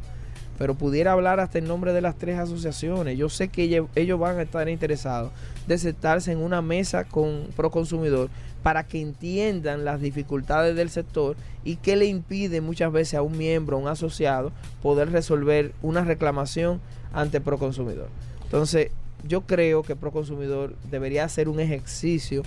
[0.57, 3.19] pero pudiera hablar hasta en nombre de las tres asociaciones.
[3.19, 5.33] Yo sé que ellos van a estar interesados
[5.67, 8.31] de sentarse en una mesa con Proconsumidor
[8.63, 13.37] para que entiendan las dificultades del sector y qué le impide muchas veces a un
[13.37, 16.81] miembro, a un asociado, poder resolver una reclamación
[17.13, 18.11] ante Proconsumidor.
[18.45, 18.93] Entonces,
[19.27, 22.43] yo creo que Proconsumidor debería hacer un ejercicio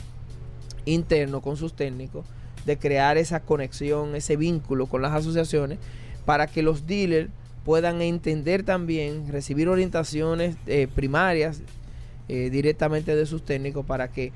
[0.85, 2.25] interno con sus técnicos
[2.65, 5.79] de crear esa conexión, ese vínculo con las asociaciones
[6.25, 7.29] para que los dealers
[7.65, 11.61] puedan entender también, recibir orientaciones eh, primarias
[12.29, 14.31] eh, directamente de sus técnicos para que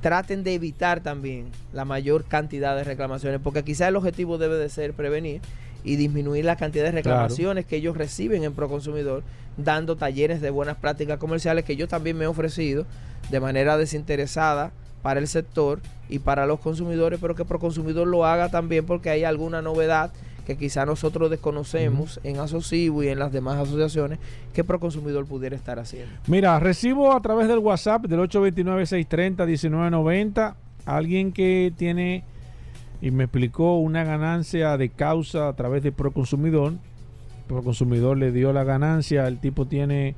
[0.00, 4.68] traten de evitar también la mayor cantidad de reclamaciones, porque quizá el objetivo debe de
[4.68, 5.40] ser prevenir
[5.84, 9.22] y disminuir la cantidad de reclamaciones que ellos reciben en Proconsumidor,
[9.56, 12.86] dando talleres de buenas prácticas comerciales que yo también me he ofrecido
[13.30, 18.48] de manera desinteresada para el sector y para los consumidores, pero que Proconsumidor lo haga
[18.48, 20.10] también porque hay alguna novedad
[20.46, 24.18] que quizá nosotros desconocemos en Asocibu y en las demás asociaciones
[24.54, 26.10] que Proconsumidor pudiera estar haciendo.
[26.26, 30.54] Mira, recibo a través del WhatsApp del 829-630-1990
[30.86, 32.24] alguien que tiene
[33.02, 36.72] y me explicó una ganancia de causa a través de Proconsumidor.
[37.46, 40.14] Proconsumidor le dio la ganancia, el tipo tiene,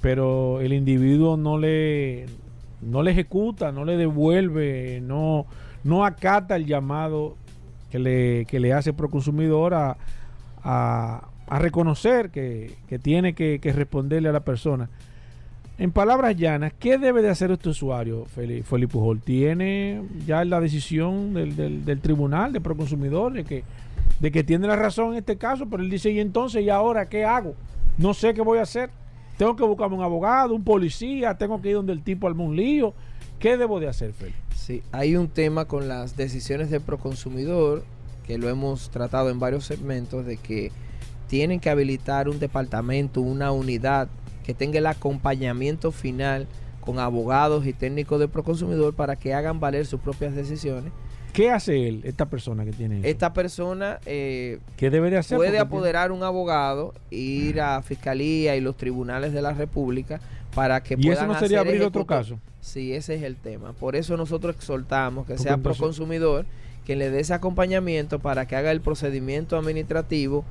[0.00, 2.24] pero el individuo no le,
[2.82, 5.46] no le ejecuta, no le devuelve, no,
[5.84, 7.36] no acata el llamado
[7.90, 9.96] que le, que le hace Proconsumidor a,
[10.62, 14.88] a, a reconocer que, que tiene que, que, responderle a la persona.
[15.78, 19.20] En palabras llanas, ¿qué debe de hacer este usuario, Felipe Pujol?
[19.20, 23.64] ¿Tiene ya la decisión del, del, del tribunal de Proconsumidor de que,
[24.20, 25.66] de que tiene la razón en este caso?
[25.70, 27.54] Pero él dice, ¿y entonces, y ahora qué hago?
[27.96, 28.90] No sé qué voy a hacer.
[29.40, 32.56] Tengo que buscarme un abogado, un policía, tengo que ir donde el tipo arma un
[32.56, 32.92] lío.
[33.38, 34.36] ¿Qué debo de hacer, Felipe?
[34.54, 37.82] Sí, hay un tema con las decisiones de Proconsumidor
[38.26, 40.72] que lo hemos tratado en varios segmentos de que
[41.26, 44.08] tienen que habilitar un departamento, una unidad
[44.44, 46.46] que tenga el acompañamiento final
[46.90, 50.92] con abogados y técnicos de Proconsumidor para que hagan valer sus propias decisiones.
[51.32, 52.98] ¿Qué hace él, esta persona que tiene?
[52.98, 53.06] Eso?
[53.06, 55.36] Esta persona eh, ¿Qué debe de hacer?
[55.36, 56.18] puede apoderar tiene...
[56.18, 60.20] un abogado, ir a Fiscalía y los tribunales de la República
[60.52, 62.40] para que ¿Y puedan eso no sería abrir otro caso?
[62.60, 63.72] Sí, ese es el tema.
[63.72, 65.78] Por eso nosotros exhortamos que Porque sea entonces...
[65.78, 66.44] Proconsumidor
[66.84, 70.44] que le dé ese acompañamiento para que haga el procedimiento administrativo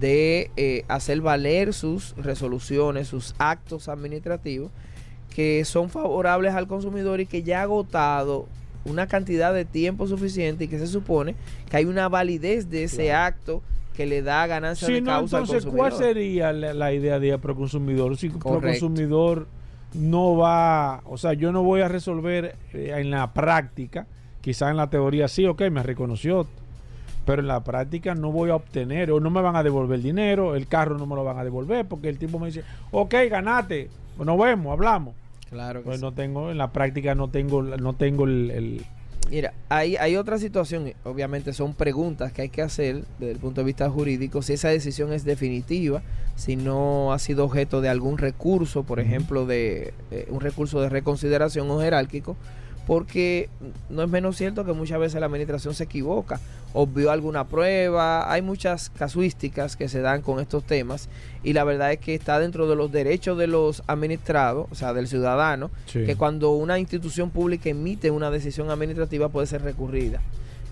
[0.00, 4.70] de eh, hacer valer sus resoluciones, sus actos administrativos
[5.36, 8.46] que son favorables al consumidor y que ya ha agotado
[8.86, 11.34] una cantidad de tiempo suficiente y que se supone
[11.68, 13.26] que hay una validez de ese claro.
[13.26, 13.62] acto
[13.94, 15.90] que le da ganancia sí, de no, causa entonces, al consumidor.
[15.90, 18.16] ¿cuál sería la, la idea de Proconsumidor?
[18.16, 18.60] Si Correcto.
[18.60, 19.46] Proconsumidor
[19.92, 24.06] no va, o sea, yo no voy a resolver eh, en la práctica,
[24.40, 26.46] quizá en la teoría sí, ok, me reconoció,
[27.26, 30.02] pero en la práctica no voy a obtener o no me van a devolver el
[30.02, 33.14] dinero, el carro no me lo van a devolver porque el tipo me dice, ok,
[33.28, 35.14] ganate, nos vemos, hablamos.
[35.50, 36.02] Claro que pues sí.
[36.02, 38.86] no tengo, en la práctica no tengo, no tengo el, el
[39.28, 43.60] Mira, hay, hay otra situación, obviamente son preguntas que hay que hacer desde el punto
[43.60, 46.02] de vista jurídico, si esa decisión es definitiva,
[46.36, 50.90] si no ha sido objeto de algún recurso, por ejemplo, de eh, un recurso de
[50.90, 52.36] reconsideración o jerárquico,
[52.86, 53.48] porque
[53.90, 56.40] no es menos cierto que muchas veces la administración se equivoca,
[56.72, 61.08] obvió alguna prueba, hay muchas casuísticas que se dan con estos temas
[61.42, 64.92] y la verdad es que está dentro de los derechos de los administrados, o sea,
[64.92, 66.04] del ciudadano, Sí.
[66.04, 70.20] que cuando una institución pública emite una decisión administrativa puede ser recurrida.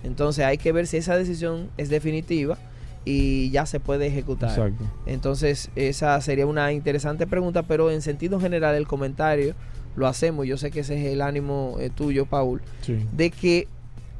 [0.03, 2.57] Entonces hay que ver si esa decisión es definitiva
[3.03, 4.49] y ya se puede ejecutar.
[4.51, 4.83] Exacto.
[5.05, 9.53] Entonces, esa sería una interesante pregunta, pero en sentido general el comentario
[9.95, 13.05] lo hacemos, yo sé que ese es el ánimo eh, tuyo, Paul, Sí.
[13.13, 13.67] de que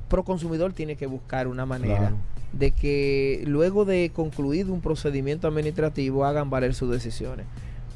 [0.09, 2.15] Proconsumidor tiene que buscar una manera Claro.
[2.53, 7.45] de que luego de concluido un procedimiento administrativo hagan valer sus decisiones,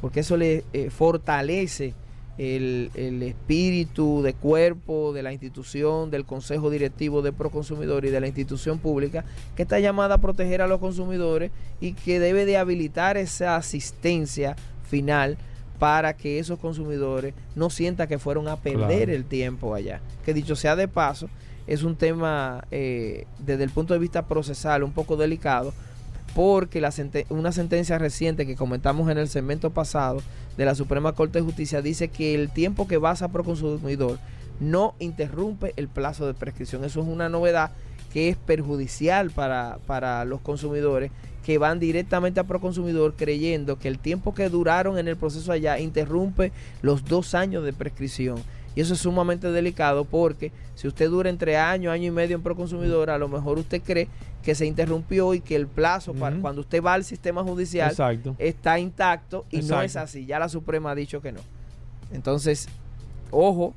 [0.02, 1.94] porque eso le eh, fortalece
[2.39, 8.20] el, el espíritu de cuerpo de la institución, del consejo directivo de Proconsumidor y de
[8.22, 9.24] la institución pública
[9.56, 14.56] que está llamada a proteger a los consumidores y que debe de habilitar esa asistencia
[14.89, 15.38] final
[15.80, 19.13] para que esos consumidores no sientan que fueron a perder Claro.
[19.13, 20.02] el tiempo allá.
[20.26, 21.30] Que dicho sea de paso,
[21.65, 25.74] es un tema eh, desde el punto de vista procesal un poco delicado
[26.36, 26.92] porque la
[27.30, 30.22] una sentencia reciente que comentamos en el segmento pasado
[30.58, 34.20] de la Suprema Corte de Justicia dice que el tiempo que vas a Proconsumidor
[34.60, 36.84] no interrumpe el plazo de prescripción.
[36.84, 37.72] Eso es una novedad
[38.12, 41.12] que es perjudicial para, para los consumidores
[41.45, 45.80] que van directamente a Proconsumidor creyendo que el tiempo que duraron en el proceso allá
[45.80, 48.38] interrumpe los dos años de prescripción.
[48.75, 52.43] Y eso es sumamente delicado porque si usted dura entre año, año y medio en
[52.43, 54.08] Proconsumidor, a lo mejor usted cree
[54.43, 58.36] que se interrumpió y que el plazo para cuando usted va al sistema judicial Exacto.
[58.38, 60.25] está intacto y no es así.
[60.25, 61.41] Ya la Suprema ha dicho que no.
[62.12, 62.69] Entonces,
[63.32, 63.73] ojo,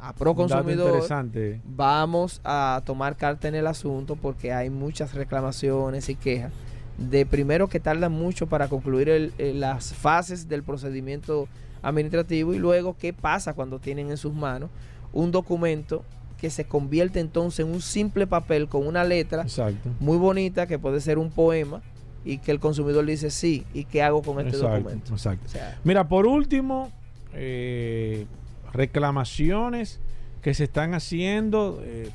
[0.00, 1.60] a Proconsumidor interesante.
[1.64, 6.52] vamos a tomar carta en el asunto porque hay muchas reclamaciones y quejas
[6.98, 11.48] de primero que tardan mucho para concluir el- el- las fases del procedimiento
[11.82, 14.70] administrativo y luego qué pasa cuando tienen en sus manos
[15.12, 16.02] un documento
[16.40, 19.90] que se convierte entonces en un simple papel con una letra Exacto.
[20.00, 21.82] muy bonita que puede ser un poema
[22.24, 25.12] y que el consumidor dice sí y qué hago con este Exacto, documento.
[25.12, 25.44] exacto.
[25.46, 26.90] O sea, Mira, por último,
[27.34, 28.26] eh,
[28.72, 30.00] reclamaciones
[30.42, 31.80] que se están haciendo.
[31.84, 32.10] eh,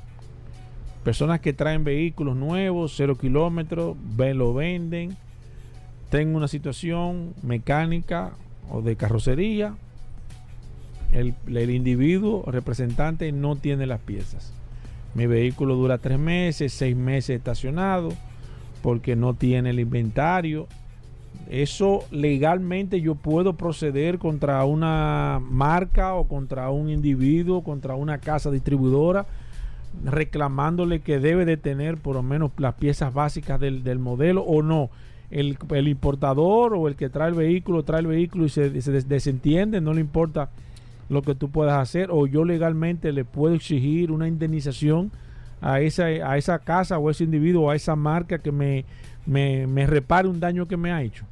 [1.04, 5.16] personas que traen vehículos nuevos, cero kilómetros, lo venden.
[6.10, 8.32] Tengo una situación mecánica
[8.70, 9.76] o de carrocería.
[11.12, 14.54] El, el individuo representante no tiene las piezas.
[15.16, 18.14] Mi vehículo dura tres meses, seis meses estacionado
[18.82, 20.68] porque no tiene el inventario.
[21.50, 28.52] Eso legalmente yo puedo proceder contra una marca o contra un individuo, contra una casa
[28.52, 29.26] distribuidora,
[30.04, 34.62] reclamándole que debe de tener por lo menos las piezas básicas del, del modelo o
[34.62, 34.89] no.
[35.32, 38.91] El, el importador o el que trae el vehículo trae el vehículo y se, se
[38.91, 40.49] des- desentiende, no le importa
[41.08, 45.12] lo que tú puedas hacer o yo legalmente le puedo exigir una indemnización
[45.62, 48.86] a esa, a esa casa o a ese individuo a esa marca que me,
[49.25, 51.25] me, me repare un daño que me ha hecho.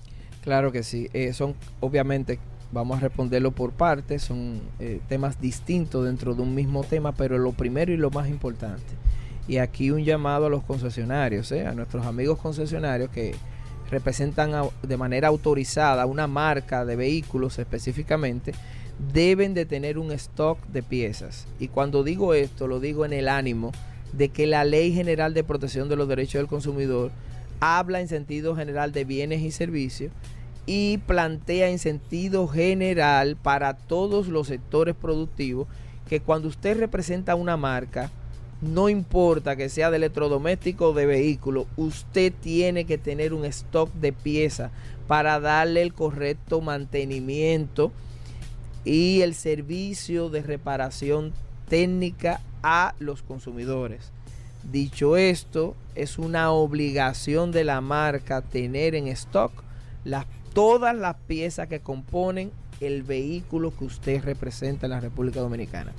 [0.44, 1.10] Claro que sí.
[1.14, 2.40] Eh, son, obviamente,
[2.72, 7.38] vamos a responderlo por partes, son eh, temas distintos dentro de un mismo tema, pero
[7.38, 8.86] lo primero y lo más importante.
[9.48, 13.36] Y aquí un llamado a los concesionarios, eh, a nuestros amigos concesionarios que
[13.90, 14.52] representan
[14.84, 18.54] de manera autorizada una marca de vehículos específicamente,
[19.14, 21.48] deben de tener un stock de piezas.
[21.60, 23.72] Y cuando digo esto, lo digo en el ánimo
[24.12, 27.12] de que la Ley General de Protección de los Derechos del Consumidor
[27.60, 30.12] habla en sentido general de bienes y servicios
[30.68, 35.68] y plantea en sentido general para todos los sectores productivos
[36.08, 38.12] que cuando usted representa una marca,
[38.62, 43.92] no importa que sea de electrodoméstico o de vehículo, usted tiene que tener un stock
[43.94, 44.72] de piezas
[45.08, 47.92] para darle el correcto mantenimiento
[48.84, 51.34] y el servicio de reparación
[51.70, 54.12] técnica a los consumidores.
[54.70, 59.52] Dicho esto, es una obligación de la marca tener en stock
[60.04, 60.26] las,
[60.58, 65.92] todas las piezas que componen el vehículo que usted representa en la República Dominicana.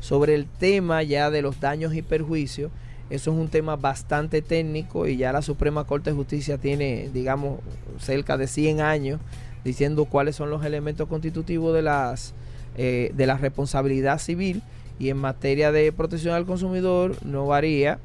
[0.00, 2.72] Sobre el tema ya de los daños y perjuicios,
[3.10, 7.60] eso es un tema bastante técnico y ya la Suprema Corte de Justicia tiene, digamos,
[7.98, 9.20] cerca de 100 años
[9.64, 12.32] diciendo cuáles son los elementos constitutivos de las
[12.78, 14.62] eh, de la responsabilidad civil
[14.98, 17.98] y en materia de protección al consumidor no varía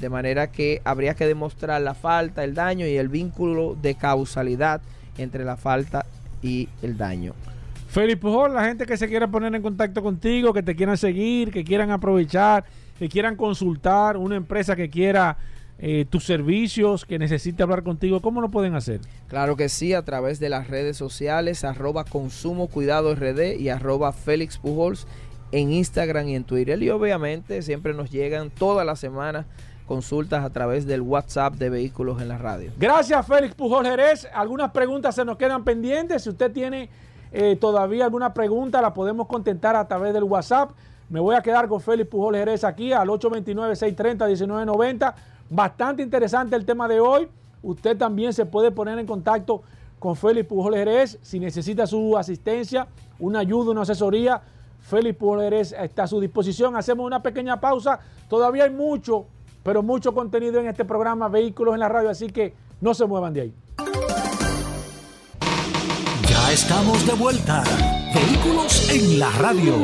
[0.00, 4.80] de manera que habría que demostrar la falta, el daño y el vínculo de causalidad
[5.18, 6.06] entre la falta
[6.42, 7.34] y el daño.
[7.88, 11.50] Felipe Pujol, la gente que se quiera poner en contacto contigo, que te quieran seguir,
[11.50, 12.64] que quieran aprovechar,
[12.98, 15.38] que quieran consultar, una empresa que quiera
[15.78, 19.00] eh, tus servicios, que necesite hablar contigo, ¿cómo lo pueden hacer?
[19.28, 24.12] Claro que sí, a través de las redes sociales, arroba consumo cuidado RD y arroba
[24.12, 25.06] Félix Pujols
[25.52, 26.82] en Instagram y en Twitter.
[26.82, 29.46] Y obviamente siempre nos llegan todas las semanas
[29.88, 32.70] consultas a través del WhatsApp de Vehículos en la Radio.
[32.78, 34.28] Gracias, Félix Pujol Jerez.
[34.32, 36.22] Algunas preguntas se nos quedan pendientes.
[36.22, 36.90] Si usted tiene
[37.32, 40.70] eh, todavía alguna pregunta, la podemos contentar a través del WhatsApp.
[41.08, 45.14] Me voy a quedar con Félix Pujol Jerez aquí al 829-630-1990.
[45.50, 47.28] Bastante interesante el tema de hoy.
[47.62, 49.62] Usted también se puede poner en contacto
[49.98, 52.86] con Félix Pujol Jerez si necesita su asistencia,
[53.18, 54.42] una ayuda, una asesoría.
[54.80, 56.76] Félix Pujol Jerez está a su disposición.
[56.76, 58.00] Hacemos una pequeña pausa.
[58.28, 59.24] Todavía hay mucho
[59.68, 63.34] pero mucho contenido en este programa Vehículos en la Radio, así que no se muevan
[63.34, 63.54] de ahí.
[66.26, 67.62] Ya estamos de vuelta.
[68.14, 69.74] Vehículos en la Radio.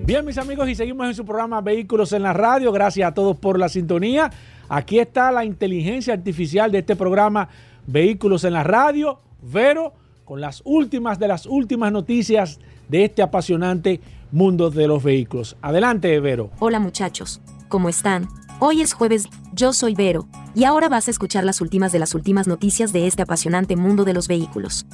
[0.00, 2.70] Bien, mis amigos, y seguimos en su programa Vehículos en la Radio.
[2.70, 4.30] Gracias a todos por la sintonía.
[4.68, 7.48] Aquí está la inteligencia artificial de este programa
[7.86, 9.20] Vehículos en la Radio.
[9.40, 9.94] Vero,
[10.26, 12.60] con las últimas de las últimas noticias
[12.90, 14.02] de este apasionante
[14.34, 15.56] mundo de los vehículos.
[15.62, 16.50] Adelante, Vero.
[16.58, 18.28] Hola muchachos, ¿cómo están?
[18.58, 20.26] Hoy es jueves, yo soy Vero,
[20.56, 24.04] y ahora vas a escuchar las últimas de las últimas noticias de este apasionante mundo
[24.04, 24.86] de los vehículos.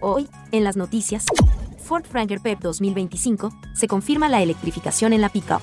[0.00, 1.24] Hoy, en las noticias,
[1.78, 5.60] Ford Ranger PEP 2025, se confirma la electrificación en la pickup.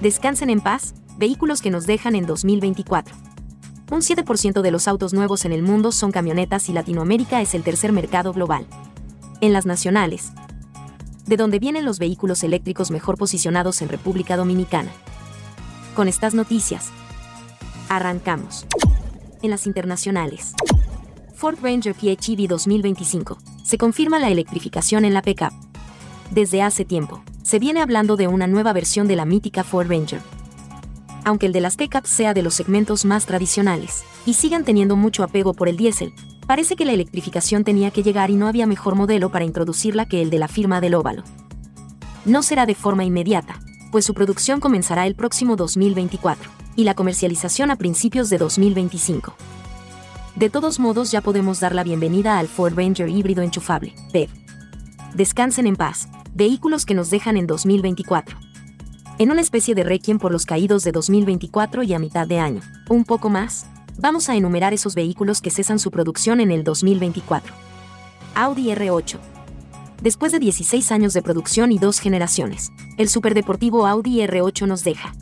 [0.00, 3.16] Descansen en paz, vehículos que nos dejan en 2024.
[3.90, 7.64] Un 7% de los autos nuevos en el mundo son camionetas y Latinoamérica es el
[7.64, 8.64] tercer mercado global.
[9.40, 10.32] En las nacionales,
[11.28, 14.90] de donde vienen los vehículos eléctricos mejor posicionados en República Dominicana.
[15.94, 16.88] Con estas noticias,
[17.90, 18.66] arrancamos.
[19.42, 20.54] En las internacionales.
[21.34, 23.38] Ford Ranger PHEV 2025.
[23.62, 25.52] Se confirma la electrificación en la pickup.
[26.30, 30.20] Desde hace tiempo, se viene hablando de una nueva versión de la mítica Ford Ranger.
[31.24, 35.22] Aunque el de las pickups sea de los segmentos más tradicionales, y sigan teniendo mucho
[35.22, 36.12] apego por el diésel,
[36.48, 40.22] Parece que la electrificación tenía que llegar y no había mejor modelo para introducirla que
[40.22, 41.22] el de la firma del óvalo.
[42.24, 43.60] No será de forma inmediata,
[43.92, 49.34] pues su producción comenzará el próximo 2024 y la comercialización a principios de 2025.
[50.36, 54.30] De todos modos ya podemos dar la bienvenida al Ford Ranger híbrido enchufable, PEV.
[55.12, 58.38] Descansen en paz, vehículos que nos dejan en 2024.
[59.18, 62.62] En una especie de requiem por los caídos de 2024 y a mitad de año,
[62.88, 63.66] un poco más,
[64.00, 67.52] Vamos a enumerar esos vehículos que cesan su producción en el 2024.
[68.36, 69.18] Audi R8.
[70.00, 75.12] Después de 16 años de producción y dos generaciones, el superdeportivo Audi R8 nos deja.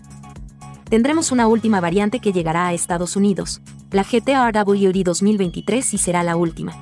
[0.90, 3.62] Tendremos una última variante que llegará a Estados Unidos,
[3.92, 6.74] la GT-RWD 2023 y será la última.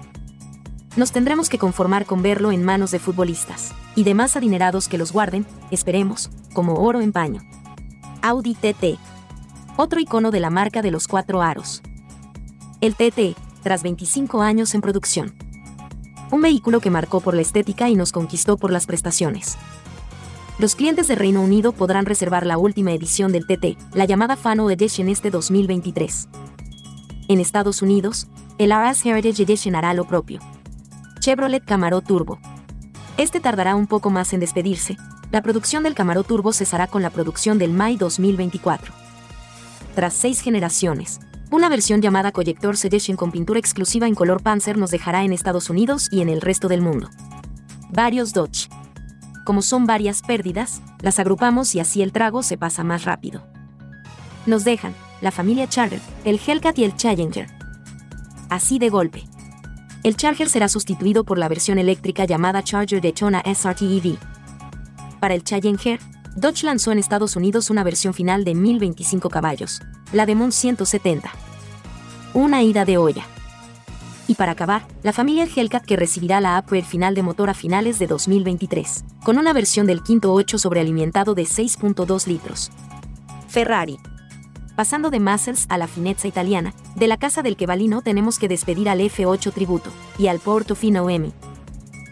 [0.96, 5.12] Nos tendremos que conformar con verlo en manos de futbolistas y demás adinerados que los
[5.12, 7.42] guarden, esperemos, como oro en paño.
[8.20, 8.98] Audi TT
[9.76, 11.82] otro icono de la marca de los cuatro aros.
[12.80, 15.34] El TT, tras 25 años en producción.
[16.30, 19.56] Un vehículo que marcó por la estética y nos conquistó por las prestaciones.
[20.58, 24.70] Los clientes de Reino Unido podrán reservar la última edición del TT, la llamada Fano
[24.70, 26.28] Edition este 2023.
[27.28, 30.40] En Estados Unidos, el RS Heritage Edition hará lo propio.
[31.18, 32.38] Chevrolet Camaro Turbo.
[33.16, 34.96] Este tardará un poco más en despedirse.
[35.32, 39.03] La producción del Camaro Turbo cesará con la producción del May 2024
[39.94, 41.20] tras seis generaciones.
[41.50, 45.70] Una versión llamada Collector's Edition con pintura exclusiva en color Panzer nos dejará en Estados
[45.70, 47.10] Unidos y en el resto del mundo.
[47.90, 48.68] Varios Dodge.
[49.44, 53.46] Como son varias pérdidas, las agrupamos y así el trago se pasa más rápido.
[54.46, 57.46] Nos dejan la familia Charger, el Hellcat y el Challenger.
[58.50, 59.24] Así de golpe.
[60.02, 64.18] El Charger será sustituido por la versión eléctrica llamada Charger Daytona SRT EV.
[65.20, 66.00] Para el Challenger,
[66.36, 69.80] Dodge lanzó en Estados Unidos una versión final de 1025 caballos,
[70.12, 71.30] la Demon 170.
[72.34, 73.24] Una ida de olla.
[74.26, 78.00] Y para acabar, la familia Hellcat que recibirá la upgrade final de motor a finales
[78.00, 82.72] de 2023, con una versión del quinto 8 sobrealimentado de 6.2 litros.
[83.46, 83.98] Ferrari.
[84.74, 88.88] Pasando de Muscles a la finezza italiana, de la casa del Quevalino tenemos que despedir
[88.88, 91.30] al F8 Tributo y al Portofino M.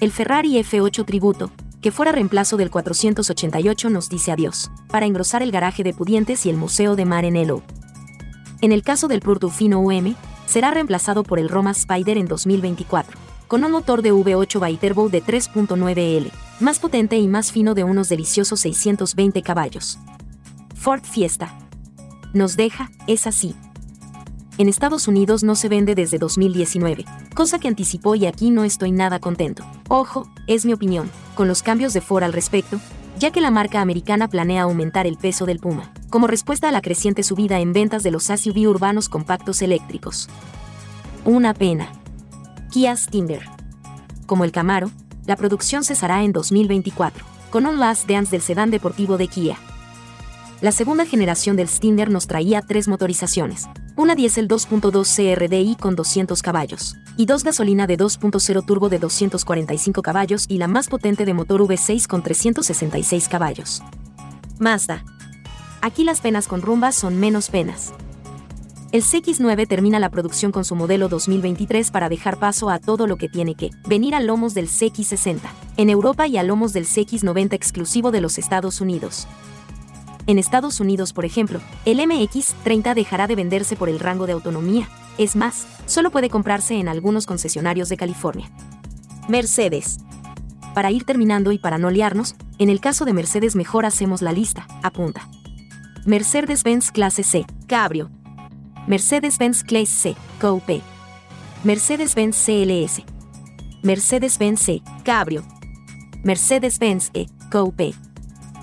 [0.00, 1.50] El Ferrari F8 Tributo,
[1.82, 6.50] que fuera reemplazo del 488 nos dice adiós, para engrosar el garaje de Pudientes y
[6.50, 7.62] el Museo de Marenello.
[8.60, 10.14] En el caso del Portofino UM,
[10.46, 13.18] será reemplazado por el Roma Spider en 2024,
[13.48, 16.30] con un motor de V8 Viterbo de 3.9L,
[16.60, 19.98] más potente y más fino de unos deliciosos 620 caballos.
[20.76, 21.58] Ford Fiesta.
[22.32, 23.56] Nos deja, es así,
[24.62, 27.04] en Estados Unidos no se vende desde 2019,
[27.34, 29.64] cosa que anticipó y aquí no estoy nada contento.
[29.88, 32.80] Ojo, es mi opinión, con los cambios de Ford al respecto,
[33.18, 36.80] ya que la marca americana planea aumentar el peso del Puma, como respuesta a la
[36.80, 40.28] creciente subida en ventas de los SUV urbanos compactos eléctricos.
[41.24, 41.88] Una pena.
[42.70, 43.42] Kia Stinger.
[44.26, 44.92] Como el Camaro,
[45.26, 49.58] la producción cesará en 2024, con un Last Dance del sedán deportivo de Kia.
[50.60, 53.66] La segunda generación del Stinger nos traía tres motorizaciones,
[53.96, 60.02] una diésel 2.2 CRDI con 200 caballos, y dos gasolina de 2.0 turbo de 245
[60.02, 63.82] caballos y la más potente de motor V6 con 366 caballos.
[64.58, 65.04] Mazda.
[65.80, 67.92] Aquí las penas con rumbas son menos penas.
[68.92, 73.16] El CX9 termina la producción con su modelo 2023 para dejar paso a todo lo
[73.16, 75.40] que tiene que venir a lomos del CX60,
[75.78, 79.26] en Europa y a lomos del CX90 exclusivo de los Estados Unidos.
[80.26, 84.88] En Estados Unidos, por ejemplo, el MX30 dejará de venderse por el rango de autonomía.
[85.18, 88.50] Es más, solo puede comprarse en algunos concesionarios de California.
[89.28, 89.98] Mercedes.
[90.74, 94.32] Para ir terminando y para no liarnos, en el caso de Mercedes mejor hacemos la
[94.32, 95.28] lista, apunta.
[96.06, 98.10] Mercedes-Benz Clase C, Cabrio.
[98.86, 100.82] Mercedes-Benz Clase C, Coupe.
[101.64, 103.02] Mercedes-Benz CLS.
[103.82, 105.44] Mercedes-Benz C, Cabrio.
[106.22, 107.94] Mercedes-Benz E, Coupe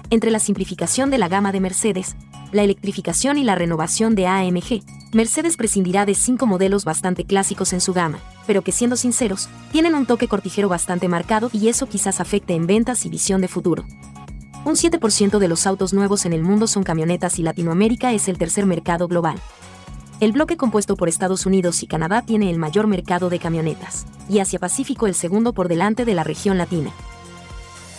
[0.09, 2.15] entre la simplificación de la gama de Mercedes,
[2.51, 4.83] la electrificación y la renovación de AMG,
[5.13, 9.95] Mercedes prescindirá de cinco modelos bastante clásicos en su gama, pero que siendo sinceros, tienen
[9.95, 13.85] un toque cortijero bastante marcado y eso quizás afecte en ventas y visión de futuro.
[14.65, 18.37] Un 7% de los autos nuevos en el mundo son camionetas y Latinoamérica es el
[18.37, 19.39] tercer mercado global.
[20.19, 24.39] El bloque compuesto por Estados Unidos y Canadá tiene el mayor mercado de camionetas, y
[24.39, 26.91] Asia Pacífico el segundo por delante de la región latina.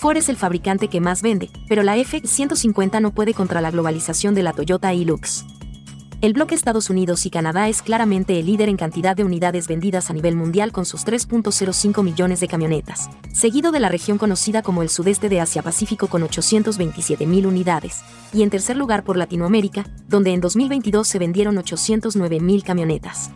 [0.00, 4.34] Ford es el fabricante que más vende, pero la F-150 no puede contra la globalización
[4.34, 5.44] de la Toyota Hilux.
[6.22, 10.08] El bloque Estados Unidos y Canadá es claramente el líder en cantidad de unidades vendidas
[10.08, 14.80] a nivel mundial con sus 3.05 millones de camionetas, seguido de la región conocida como
[14.80, 18.00] el sudeste de Asia-Pacífico con 827 mil unidades,
[18.32, 23.32] y en tercer lugar por Latinoamérica, donde en 2022 se vendieron 809 mil camionetas.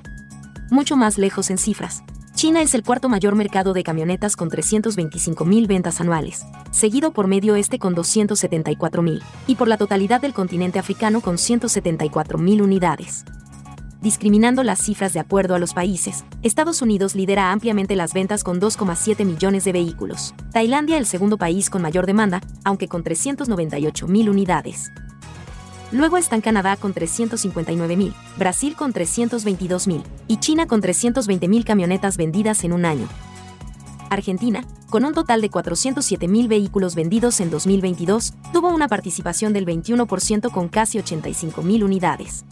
[0.70, 2.02] Mucho más lejos en cifras,
[2.34, 7.54] China es el cuarto mayor mercado de camionetas con 325.000 ventas anuales, seguido por Medio
[7.54, 13.24] Este con 274.000, y por la totalidad del continente africano con 174.000 unidades.
[14.02, 18.60] Discriminando las cifras de acuerdo a los países, Estados Unidos lidera ampliamente las ventas con
[18.60, 24.90] 2,7 millones de vehículos, Tailandia el segundo país con mayor demanda, aunque con 398.000 unidades.
[25.94, 32.72] Luego están Canadá con 359.000, Brasil con 322.000 y China con 320.000 camionetas vendidas en
[32.72, 33.06] un año.
[34.10, 40.50] Argentina, con un total de 407.000 vehículos vendidos en 2022, tuvo una participación del 21%
[40.50, 42.44] con casi 85.000 unidades.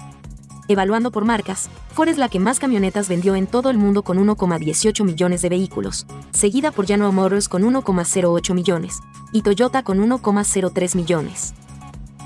[0.69, 4.25] Evaluando por marcas, Ford es la que más camionetas vendió en todo el mundo con
[4.25, 9.01] 1,18 millones de vehículos, seguida por General Motors con 1,08 millones
[9.33, 11.55] y Toyota con 1,03 millones.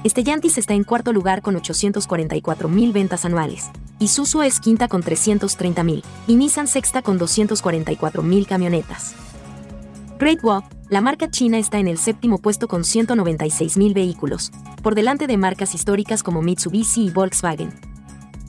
[0.09, 3.71] Stellantis está en cuarto lugar con 844.000 ventas anuales.
[3.99, 9.15] Isuzu es quinta con 330.000 y Nissan sexta con 244.000 camionetas.
[10.19, 14.53] Great Wall, la marca china está en el séptimo puesto con 196.000 vehículos,
[14.83, 17.96] por delante de marcas históricas como Mitsubishi y Volkswagen.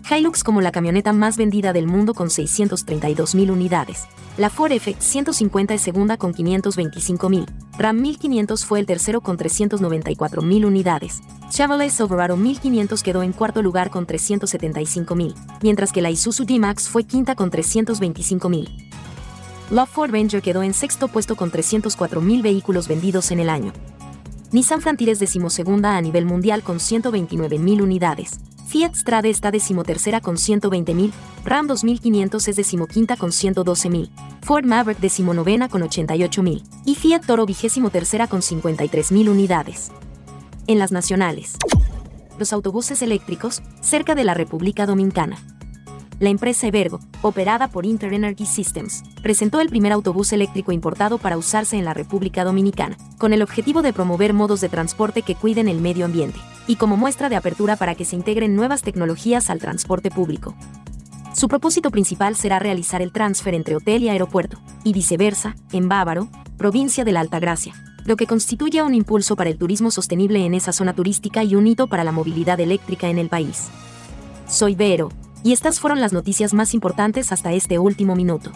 [0.09, 4.07] Hilux como la camioneta más vendida del mundo con 632.000 unidades.
[4.37, 7.45] La Ford F-150 es segunda con 525.000.
[7.77, 11.19] Ram 1500 fue el tercero con 394.000 unidades.
[11.49, 17.03] Chevrolet Silverado 1500 quedó en cuarto lugar con 375.000, mientras que la Isuzu D-Max fue
[17.03, 18.89] quinta con 325.000.
[19.71, 23.73] La Ford Ranger quedó en sexto puesto con 304.000 vehículos vendidos en el año.
[24.51, 28.39] Nissan Frontier es decimosegunda a nivel mundial con 129.000 unidades.
[28.67, 31.11] Fiat Strade está decimotercera con 120.000,
[31.43, 34.09] Ram 2500 es decimoquinta con 112.000,
[34.41, 39.91] Ford Maverick decimonovena con 88.000 y Fiat Toro vigésimo tercera con 53.000 unidades.
[40.67, 41.57] En las nacionales.
[42.37, 45.37] Los autobuses eléctricos, cerca de la República Dominicana
[46.19, 51.37] la empresa Evergo, operada por Inter Energy Systems, presentó el primer autobús eléctrico importado para
[51.37, 55.67] usarse en la República Dominicana, con el objetivo de promover modos de transporte que cuiden
[55.67, 59.59] el medio ambiente, y como muestra de apertura para que se integren nuevas tecnologías al
[59.59, 60.55] transporte público.
[61.33, 66.29] Su propósito principal será realizar el transfer entre hotel y aeropuerto, y viceversa, en Bávaro,
[66.57, 70.71] provincia de la Altagracia, lo que constituye un impulso para el turismo sostenible en esa
[70.71, 73.67] zona turística y un hito para la movilidad eléctrica en el país.
[74.47, 75.09] Soy Vero,
[75.47, 78.51] y estas fueron las noticias más importantes hasta este último minuto.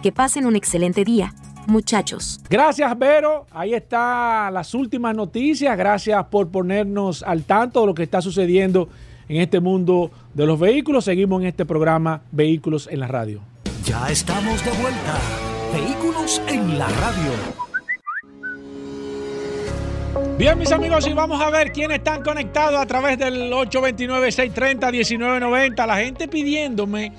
[0.00, 1.34] Que pasen un excelente día,
[1.66, 2.40] muchachos.
[2.48, 3.46] Gracias, Vero.
[3.50, 5.76] Ahí están las últimas noticias.
[5.76, 8.88] Gracias por ponernos al tanto de lo que está sucediendo
[9.28, 11.06] en este mundo de los vehículos.
[11.06, 13.40] Seguimos en este programa Vehículos en la Radio.
[13.82, 15.18] Ya estamos de vuelta.
[15.72, 17.65] Vehículos en la Radio.
[20.38, 25.86] Bien, mis amigos, y vamos a ver quiénes están conectados a través del 829-630-1990.
[25.86, 27.14] La gente pidiéndome,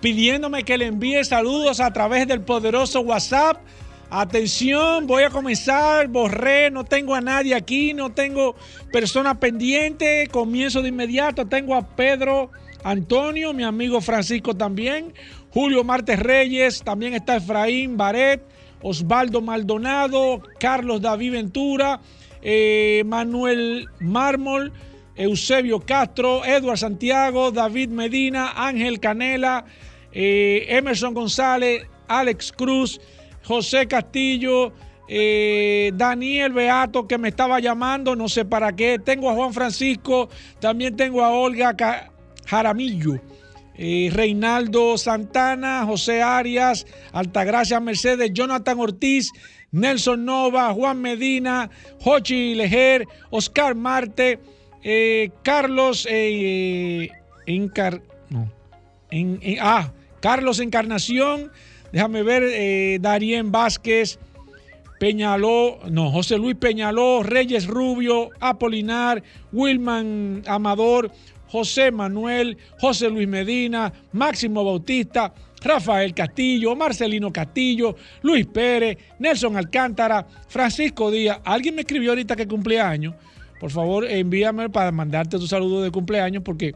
[0.00, 3.58] pidiéndome que le envíe saludos a través del poderoso WhatsApp.
[4.10, 8.56] Atención, voy a comenzar, borré, no tengo a nadie aquí, no tengo
[8.90, 12.50] persona pendiente, comienzo de inmediato, tengo a Pedro
[12.82, 15.14] Antonio, mi amigo Francisco también,
[15.50, 18.42] Julio Martes Reyes, también está Efraín Baret,
[18.82, 22.00] Osvaldo Maldonado, Carlos David Ventura,
[22.42, 24.72] eh, Manuel Mármol,
[25.16, 29.64] Eusebio Castro, Edward Santiago, David Medina, Ángel Canela,
[30.12, 33.00] eh, Emerson González, Alex Cruz,
[33.44, 34.72] José Castillo,
[35.08, 38.98] eh, Daniel Beato que me estaba llamando, no sé para qué.
[38.98, 40.28] Tengo a Juan Francisco,
[40.60, 41.76] también tengo a Olga
[42.46, 43.20] Jaramillo.
[44.12, 49.32] Reinaldo Santana, José Arias, Altagracia Mercedes, Jonathan Ortiz,
[49.72, 54.38] Nelson Nova, Juan Medina, Jochi Lejer, Oscar Marte,
[54.82, 57.10] eh, Carlos eh,
[59.60, 61.50] ah, Carlos Encarnación,
[61.92, 64.18] déjame ver, eh, Darien Vázquez,
[64.98, 71.10] Peñaló, no, José Luis Peñaló, Reyes Rubio, Apolinar, Wilman Amador,
[71.48, 75.32] José Manuel, José Luis Medina, Máximo Bautista,
[75.62, 81.40] Rafael Castillo, Marcelino Castillo, Luis Pérez, Nelson Alcántara, Francisco Díaz.
[81.44, 83.14] Alguien me escribió ahorita que cumpleaños.
[83.58, 86.74] Por favor, envíame para mandarte tu saludo de cumpleaños porque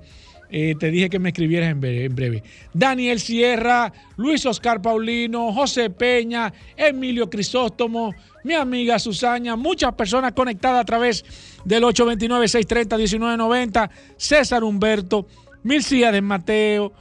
[0.50, 6.52] eh, te dije que me escribieras en breve, Daniel Sierra, Luis Oscar Paulino, José Peña,
[6.76, 8.14] Emilio Crisóstomo,
[8.44, 11.24] mi amiga Susana, muchas personas conectadas a través
[11.64, 15.26] del 829-630-1990, César Humberto,
[15.64, 16.92] de Mateo,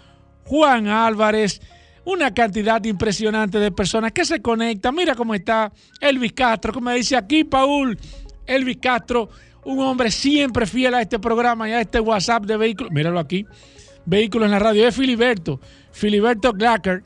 [0.46, 1.62] Juan Álvarez,
[2.06, 4.96] una cantidad impresionante de personas que se conectan.
[4.96, 7.98] Mira cómo está Elvis Castro, como dice aquí Paul,
[8.46, 9.30] Elvis Castro,
[9.66, 12.92] un hombre siempre fiel a este programa y a este WhatsApp de vehículos.
[12.92, 13.46] Míralo aquí,
[14.06, 14.88] vehículos en la radio.
[14.88, 15.60] Es Filiberto,
[15.92, 17.04] Filiberto Clarket,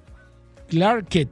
[0.67, 1.29] Clarket.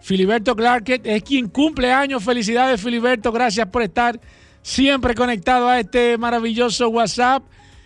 [0.00, 2.24] Filiberto Clarket es quien cumple años.
[2.24, 3.30] Felicidades, Filiberto.
[3.30, 4.18] Gracias por estar
[4.60, 7.44] siempre conectado a este maravilloso WhatsApp.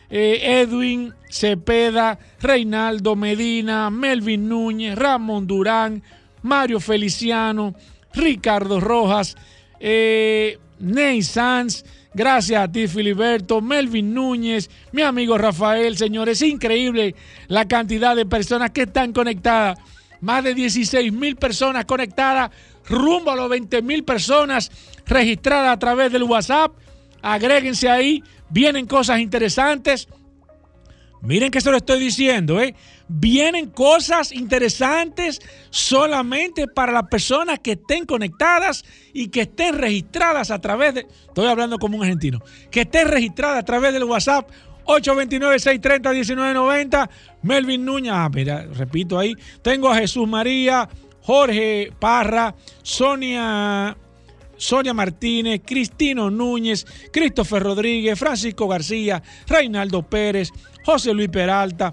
[0.08, 6.02] Eh, Edwin Cepeda, Reinaldo Medina, Melvin Núñez, Ramón Durán,
[6.42, 7.74] Mario Feliciano,
[8.14, 9.36] Ricardo Rojas,
[9.80, 11.84] eh, Ney Sanz.
[12.14, 16.40] Gracias a ti, Filiberto, Melvin Núñez, mi amigo Rafael, señores.
[16.40, 17.14] Es increíble
[17.48, 19.78] la cantidad de personas que están conectadas.
[20.22, 22.50] Más de 16 mil personas conectadas,
[22.88, 24.70] rumbo a los 20 mil personas
[25.04, 26.72] registradas a través del WhatsApp.
[27.26, 30.06] Agréguense ahí vienen cosas interesantes.
[31.22, 32.76] Miren que se lo estoy diciendo, ¿eh?
[33.08, 40.60] Vienen cosas interesantes solamente para las personas que estén conectadas y que estén registradas a
[40.60, 41.08] través de.
[41.26, 42.38] Estoy hablando como un argentino.
[42.70, 44.48] Que estén registradas a través del WhatsApp
[44.84, 47.10] 829-630-1990.
[47.42, 48.12] Melvin Núñez.
[48.14, 49.34] Ah, mira, repito ahí.
[49.62, 50.88] Tengo a Jesús María,
[51.22, 52.54] Jorge Parra,
[52.84, 53.96] Sonia
[54.56, 60.50] Sonia Martínez, Cristino Núñez, Christopher Rodríguez, Francisco García, Reinaldo Pérez,
[60.84, 61.92] José Luis Peralta,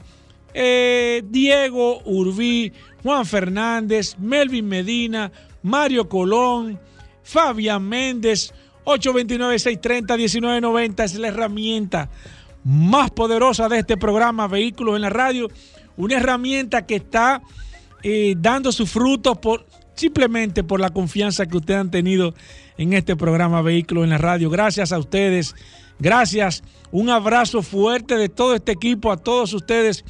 [0.53, 5.32] eh, Diego Urbí, Juan Fernández, Melvin Medina,
[5.64, 6.80] Mario Colón,
[7.24, 8.53] Fabián Méndez,
[8.86, 12.09] 829-630-1990 es la herramienta
[12.64, 15.49] más poderosa de este programa Vehículos en la Radio,
[15.97, 17.41] una herramienta que está
[18.03, 19.66] eh, dando sus frutos por
[19.96, 22.34] simplemente por la confianza que ustedes han tenido
[22.78, 24.50] en este programa Vehículos en la Radio.
[24.50, 25.56] Gracias a ustedes,
[26.00, 26.64] gracias.
[26.91, 30.04] Un abrazo fuerte de todo este equipo a todos ustedes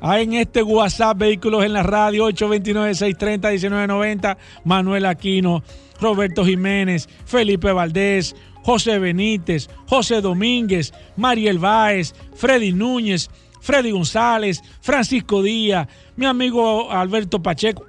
[0.07, 5.63] Ahí en este WhatsApp, Vehículos en la Radio, 829-630-1990, Manuel Aquino,
[5.99, 13.31] Roberto Jiménez, Felipe Valdés, José Benítez, José Domínguez, Mariel Báez, Freddy Núñez,
[13.63, 17.87] Freddy González, Francisco Díaz, mi amigo Alberto Pacheco.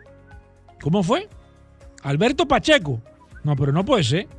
[0.82, 1.28] ¿Cómo fue?
[2.01, 3.01] Alberto Pacheco.
[3.43, 4.30] No, pero no puede ser.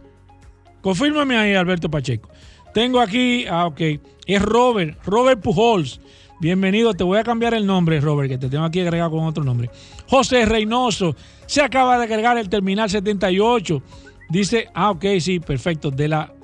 [0.80, 2.30] Confírmame ahí, Alberto Pacheco.
[2.72, 3.80] Tengo aquí, ah, ok,
[4.26, 6.00] es Robert, Robert Pujols.
[6.38, 9.42] Bienvenido, te voy a cambiar el nombre, Robert, que te tengo aquí agregado con otro
[9.42, 9.70] nombre.
[10.06, 11.16] José Reynoso,
[11.46, 13.82] se acaba de agregar el terminal 78.
[14.28, 16.34] Dice, ah, ok, sí, perfecto, de la,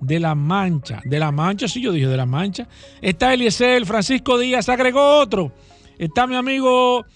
[0.00, 1.00] de la mancha.
[1.06, 2.68] De la mancha, sí, yo dije de la mancha.
[3.00, 5.52] Está Eliezer, Francisco Díaz, agregó otro.
[5.98, 7.06] Está mi amigo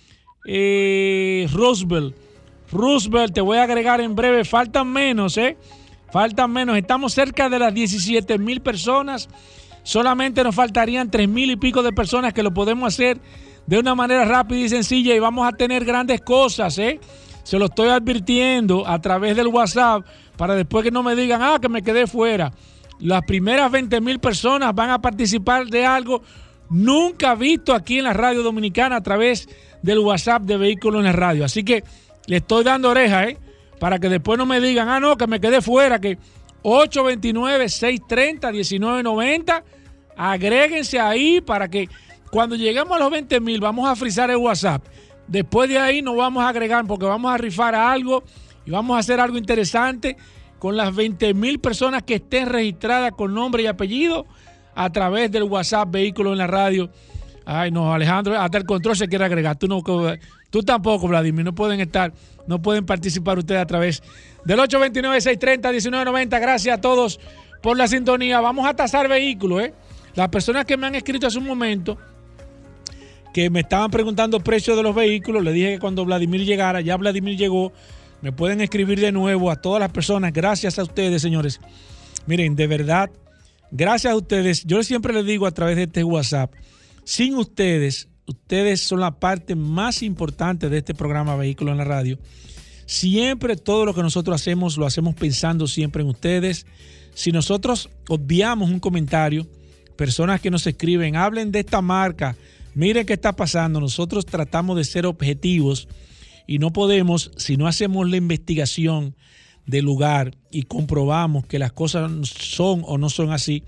[0.47, 2.17] eh, Roosevelt.
[2.73, 4.45] Roosevelt, te voy a agregar en breve.
[4.45, 5.59] Faltan menos, ¿eh?
[6.11, 6.77] Faltan menos.
[6.79, 9.29] Estamos cerca de las 17 mil personas.
[9.85, 13.21] Solamente nos faltarían 3 mil y pico de personas que lo podemos hacer
[13.67, 16.99] de una manera rápida y sencilla y vamos a tener grandes cosas, ¿eh?
[17.45, 20.07] Se lo estoy advirtiendo a través del WhatsApp
[20.37, 22.51] para después que no me digan, ah, que me quedé fuera.
[22.99, 26.23] Las primeras 20 mil personas van a participar de algo
[26.71, 29.47] nunca visto aquí en la radio dominicana a través
[29.83, 31.45] del WhatsApp de Vehículos en la Radio.
[31.45, 31.85] Así que
[32.27, 33.39] le estoy dando oreja, ¿eh?
[33.79, 36.17] Para que después no me digan, ah, no, que me quedé fuera, que
[36.65, 39.63] 829-630-1990.
[40.17, 41.89] Agréguense ahí para que
[42.31, 44.85] cuando lleguemos a los 20 mil vamos a frizar el WhatsApp.
[45.29, 48.25] Después de ahí nos vamos a agregar porque vamos a rifar algo
[48.67, 50.17] y vamos a hacer algo interesante
[50.59, 54.27] con las 20 mil personas que estén registradas con nombre y apellido
[54.75, 56.91] a través del WhatsApp Vehículos en la Radio.
[57.45, 59.57] Ay, no, Alejandro, hasta el control se quiere agregar.
[59.57, 59.83] Tú, no,
[60.55, 61.45] tú tampoco, Vladimir.
[61.45, 62.13] No pueden estar,
[62.47, 64.01] no pueden participar ustedes a través
[64.45, 66.41] del 829-630-1990.
[66.41, 67.19] Gracias a todos
[67.61, 68.41] por la sintonía.
[68.41, 69.75] Vamos a tasar vehículos, ¿eh?
[70.15, 71.99] Las personas que me han escrito hace un momento,
[73.33, 76.97] que me estaban preguntando precio de los vehículos, le dije que cuando Vladimir llegara, ya
[76.97, 77.73] Vladimir llegó,
[78.23, 80.33] me pueden escribir de nuevo a todas las personas.
[80.33, 81.61] Gracias a ustedes, señores.
[82.27, 83.11] Miren, de verdad,
[83.73, 84.63] gracias a ustedes.
[84.63, 86.53] Yo siempre les digo a través de este WhatsApp,
[87.03, 92.19] sin ustedes, ustedes son la parte más importante de este programa Vehículo en la Radio.
[92.87, 96.67] Siempre todo lo que nosotros hacemos lo hacemos pensando siempre en ustedes.
[97.15, 99.47] Si nosotros obviamos un comentario,
[99.97, 102.37] personas que nos escriben, hablen de esta marca,
[102.75, 105.89] miren qué está pasando, nosotros tratamos de ser objetivos
[106.47, 109.17] y no podemos, si no hacemos la investigación
[109.67, 113.65] del lugar y comprobamos que las cosas son o no son así,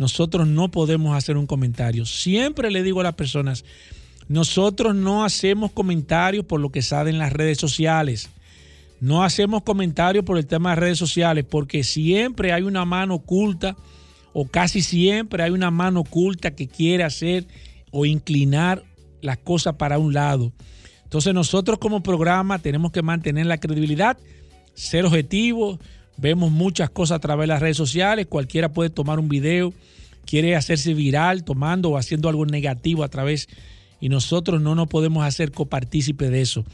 [0.00, 2.06] nosotros no podemos hacer un comentario.
[2.06, 3.66] Siempre le digo a las personas,
[4.28, 8.30] nosotros no hacemos comentarios por lo que sale en las redes sociales.
[9.02, 13.76] No hacemos comentarios por el tema de redes sociales porque siempre hay una mano oculta
[14.32, 17.46] o casi siempre hay una mano oculta que quiere hacer
[17.90, 18.82] o inclinar
[19.20, 20.50] las cosas para un lado.
[21.04, 24.16] Entonces nosotros como programa tenemos que mantener la credibilidad,
[24.72, 25.78] ser objetivos,
[26.20, 29.72] vemos muchas cosas a través de las redes sociales, cualquiera puede tomar un video,
[30.26, 33.48] quiere hacerse viral tomando o haciendo algo negativo a través
[34.00, 36.64] y nosotros no nos podemos hacer copartícipe de eso.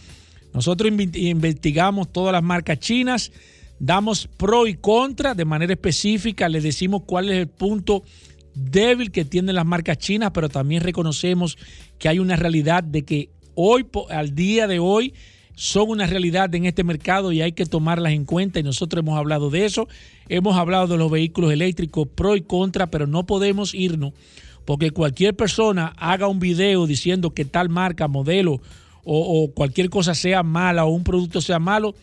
[0.52, 3.30] Nosotros investigamos todas las marcas chinas,
[3.78, 8.02] damos pro y contra de manera específica, les decimos cuál es el punto
[8.54, 11.58] débil que tienen las marcas chinas, pero también reconocemos
[11.98, 15.12] que hay una realidad de que hoy, al día de hoy,
[15.56, 19.18] son una realidad en este mercado y hay que tomarlas en cuenta y nosotros hemos
[19.18, 19.88] hablado de eso,
[20.28, 24.12] hemos hablado de los vehículos eléctricos pro y contra, pero no podemos irnos
[24.66, 28.60] porque cualquier persona haga un video diciendo que tal marca, modelo
[29.04, 31.94] o, cualquier cosa sea mala o un producto sea malo,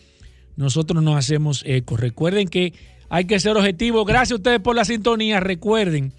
[0.56, 1.98] nosotros nos hacemos eco.
[1.98, 2.74] Recuerden que
[3.10, 4.06] hay que ser objetivos.
[4.08, 5.42] Gracias a ustedes por la sintonía.
[5.42, 6.14] Recuerden,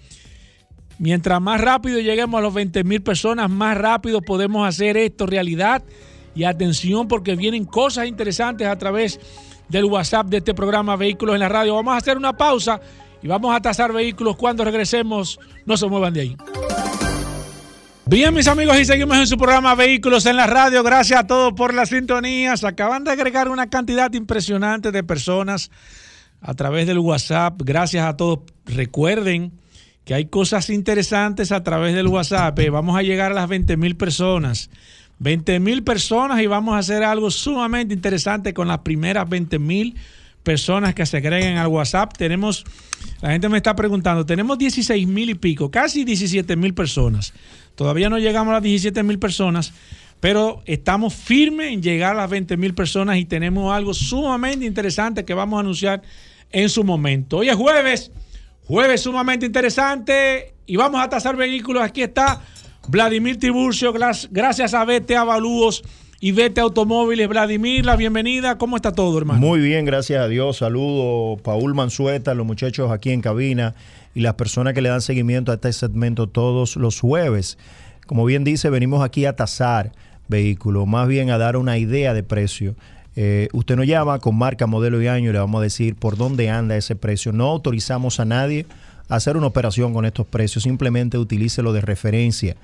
[0.99, 5.81] mientras más rápido lleguemos a los 20 mil personas, más rápido podemos hacer esto realidad.
[6.35, 9.19] Y atención porque vienen cosas interesantes a través
[9.69, 11.75] del WhatsApp de este programa Vehículos en la Radio.
[11.75, 12.79] Vamos a hacer una pausa
[13.21, 15.39] y vamos a tasar vehículos cuando regresemos.
[15.65, 16.37] No se muevan de ahí.
[18.07, 20.83] Bien, mis amigos, y seguimos en su programa Vehículos en la Radio.
[20.83, 22.55] Gracias a todos por la sintonía.
[22.55, 25.71] Se acaban de agregar una cantidad impresionante de personas
[26.39, 27.59] a través del WhatsApp.
[27.63, 28.41] Gracias a todos.
[28.65, 29.53] Recuerden
[30.03, 32.59] que hay cosas interesantes a través del WhatsApp.
[32.59, 34.69] Eh, vamos a llegar a las 20 mil personas.
[35.19, 39.95] 20 mil personas y vamos a hacer algo sumamente interesante con las primeras 20 mil
[40.43, 42.13] personas que se agreguen al WhatsApp.
[42.17, 42.63] Tenemos,
[43.21, 47.33] la gente me está preguntando, tenemos 16 mil y pico, casi 17 mil personas.
[47.75, 49.73] Todavía no llegamos a las 17 mil personas,
[50.19, 55.25] pero estamos firmes en llegar a las 20 mil personas y tenemos algo sumamente interesante
[55.25, 56.01] que vamos a anunciar
[56.51, 57.37] en su momento.
[57.37, 58.11] Hoy es jueves,
[58.65, 61.83] jueves sumamente interesante y vamos a tasar vehículos.
[61.83, 62.41] Aquí está
[62.87, 65.83] Vladimir Tiburcio, gracias a Vete Avalúos
[66.19, 67.27] y Vete Automóviles.
[67.27, 68.57] Vladimir, la bienvenida.
[68.57, 69.39] ¿Cómo está todo, hermano?
[69.39, 70.57] Muy bien, gracias a Dios.
[70.57, 73.73] Saludo Paul Manzueta, los muchachos aquí en cabina
[74.13, 77.57] y las personas que le dan seguimiento a este segmento todos los jueves.
[78.05, 79.91] Como bien dice, venimos aquí a tasar
[80.27, 82.75] vehículos, más bien a dar una idea de precio.
[83.15, 86.17] Eh, usted nos llama con marca, modelo y año y le vamos a decir por
[86.17, 87.31] dónde anda ese precio.
[87.31, 88.67] No autorizamos a nadie
[89.09, 92.55] a hacer una operación con estos precios, simplemente utilícelo de referencia.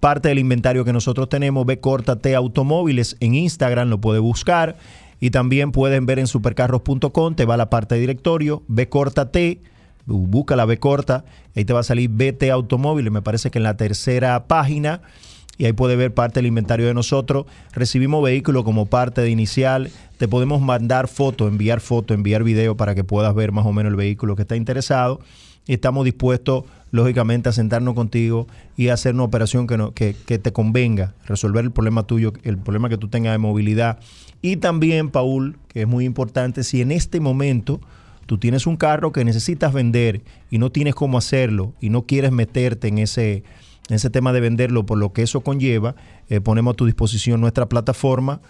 [0.00, 1.66] parte del inventario que nosotros tenemos.
[1.66, 4.76] Ve Córtate Automóviles en Instagram, lo puede buscar.
[5.20, 9.60] Y también pueden ver en supercarros.com, te va a la parte de directorio, ve Córtate,
[10.06, 11.24] busca la B corta,
[11.54, 15.02] ahí te va a salir BT Automóviles, me parece que en la tercera página,
[15.58, 17.46] y ahí puede ver parte del inventario de nosotros.
[17.72, 22.94] Recibimos vehículos como parte de inicial, te podemos mandar foto, enviar foto, enviar video para
[22.94, 25.20] que puedas ver más o menos el vehículo que está interesado.
[25.66, 28.46] Estamos dispuestos, lógicamente, a sentarnos contigo
[28.76, 32.58] y hacer una operación que, no, que, que te convenga, resolver el problema tuyo, el
[32.58, 33.98] problema que tú tengas de movilidad.
[34.42, 37.80] Y también, Paul, que es muy importante, si en este momento
[38.26, 42.32] tú tienes un carro que necesitas vender y no tienes cómo hacerlo y no quieres
[42.32, 43.44] meterte en ese,
[43.88, 45.94] en ese tema de venderlo por lo que eso conlleva,
[46.28, 48.40] eh, ponemos a tu disposición nuestra plataforma.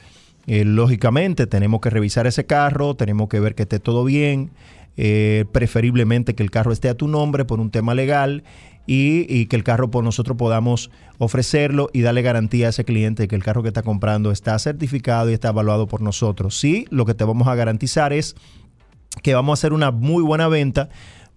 [0.47, 4.51] Eh, lógicamente tenemos que revisar ese carro, tenemos que ver que esté todo bien,
[4.97, 8.45] eh, preferiblemente que el carro esté a tu nombre por un tema legal
[8.87, 13.25] y, y, que el carro por nosotros podamos ofrecerlo y darle garantía a ese cliente
[13.25, 16.59] de que el carro que está comprando está certificado y está evaluado por nosotros.
[16.59, 18.37] Sí, lo que te vamos a garantizar es
[19.23, 20.89] que vamos a hacer una muy buena venta.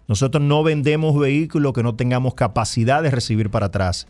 [0.08, 4.06] Nosotros no vendemos vehículos que no tengamos capacidad de recibir para atrás.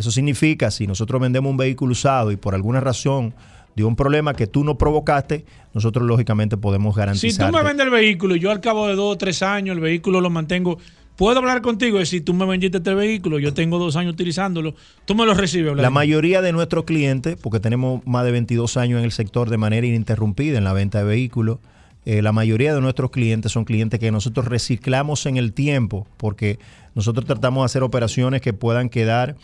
[0.00, 3.34] Eso significa, si nosotros vendemos un vehículo usado y por alguna razón
[3.76, 5.44] dio un problema que tú no provocaste,
[5.74, 7.50] nosotros lógicamente podemos Si garantizar.
[7.50, 9.80] tú me vendes el vehículo y yo al cabo de dos o tres años el
[9.82, 10.78] vehículo lo mantengo,
[11.16, 14.74] puedo hablar contigo y decir, tú me vendiste este vehículo, yo tengo dos años utilizándolo,
[15.04, 15.76] tú me lo recibes.
[15.76, 19.58] La mayoría de nuestros clientes, porque tenemos más de 22 años en el sector de
[19.58, 21.58] manera ininterrumpida en la venta de vehículos,
[22.06, 26.58] eh, la mayoría de nuestros clientes son clientes que nosotros reciclamos en el tiempo, porque
[26.94, 29.36] nosotros tratamos de hacer operaciones que puedan quedar,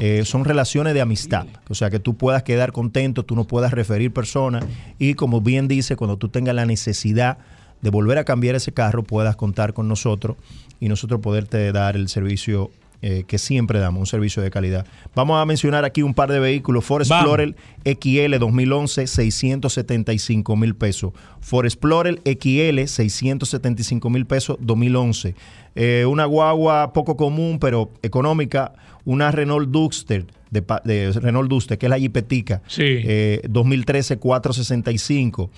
[0.00, 3.72] eh, son relaciones de amistad, o sea, que tú puedas quedar contento, tú no puedas
[3.72, 4.64] referir personas
[4.98, 7.38] y como bien dice, cuando tú tengas la necesidad
[7.82, 10.36] de volver a cambiar ese carro, puedas contar con nosotros
[10.80, 12.70] y nosotros poderte dar el servicio
[13.02, 14.84] eh, que siempre damos, un servicio de calidad.
[15.14, 16.84] Vamos a mencionar aquí un par de vehículos.
[16.84, 17.00] Ford.
[17.00, 21.12] Explorer XL 2011, 675 mil pesos.
[21.40, 25.34] Ford Explorer XL, 675 mil pesos, 2011.
[25.76, 28.72] Eh, una guagua poco común, pero económica.
[29.04, 32.62] Una Renault Duster, de, Renault Duster, que es la Jipetica.
[32.66, 32.82] Sí.
[32.84, 35.50] Eh, 2013, 465.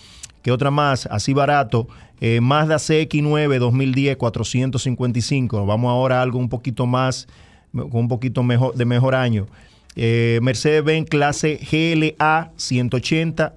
[0.43, 1.07] ¿Qué otra más?
[1.07, 1.89] Así barato.
[2.21, 5.59] Eh, Mazda CX9 2010, 455.
[5.59, 7.29] Nos Vamos ahora a algo un poquito más,
[7.73, 9.47] con un poquito mejor, de mejor año.
[9.95, 13.53] Eh, Mercedes-Benz clase GLA 180,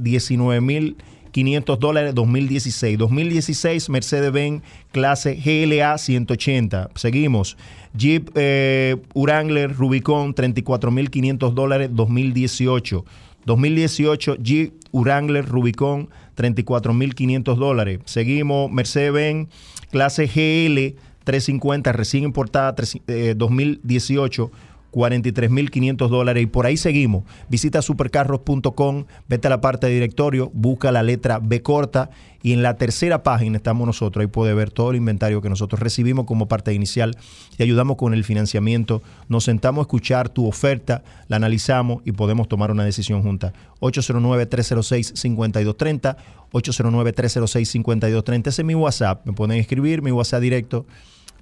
[1.35, 2.97] 500 dólares 2016.
[2.97, 4.63] 2016 Mercedes-Benz
[4.93, 6.91] clase GLA 180.
[6.95, 7.57] Seguimos.
[7.93, 13.03] Jeep eh, Wrangler Rubicon 34.500 dólares 2018.
[13.45, 17.99] 2018 Jeep Wrangler Rubicon 34.500 dólares.
[18.05, 19.49] Seguimos Mercedes-Benz
[19.91, 24.51] clase GL 350 recién importada tres- eh, 2018
[24.95, 27.25] 43.500 dólares y por ahí seguimos.
[27.49, 32.09] Visita supercarros.com, vete a la parte de directorio, busca la letra B corta
[32.41, 34.21] y en la tercera página estamos nosotros.
[34.21, 37.17] Ahí puede ver todo el inventario que nosotros recibimos como parte inicial.
[37.57, 39.01] Te ayudamos con el financiamiento.
[39.27, 43.51] Nos sentamos a escuchar tu oferta, la analizamos y podemos tomar una decisión junta.
[43.81, 46.15] 809-306-5230,
[46.53, 48.47] 809-306-5230.
[48.47, 49.25] Ese es mi WhatsApp.
[49.25, 50.85] Me pueden escribir, mi WhatsApp directo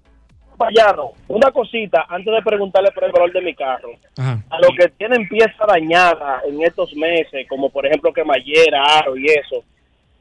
[0.66, 3.90] Payano, una cosita antes de preguntarle por el valor de mi carro.
[4.16, 4.42] Ajá.
[4.50, 9.26] A los que tienen pieza dañada en estos meses, como por ejemplo quemallera, aro y
[9.26, 9.64] eso,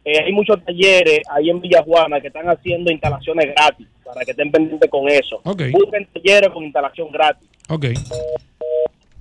[0.04, 4.52] eh, hay muchos talleres ahí en Villajuana que están haciendo instalaciones gratis para que estén
[4.52, 5.40] pendientes con eso.
[5.44, 5.62] Ok.
[5.72, 7.48] Busquen talleres con instalación gratis.
[7.70, 7.86] Ok.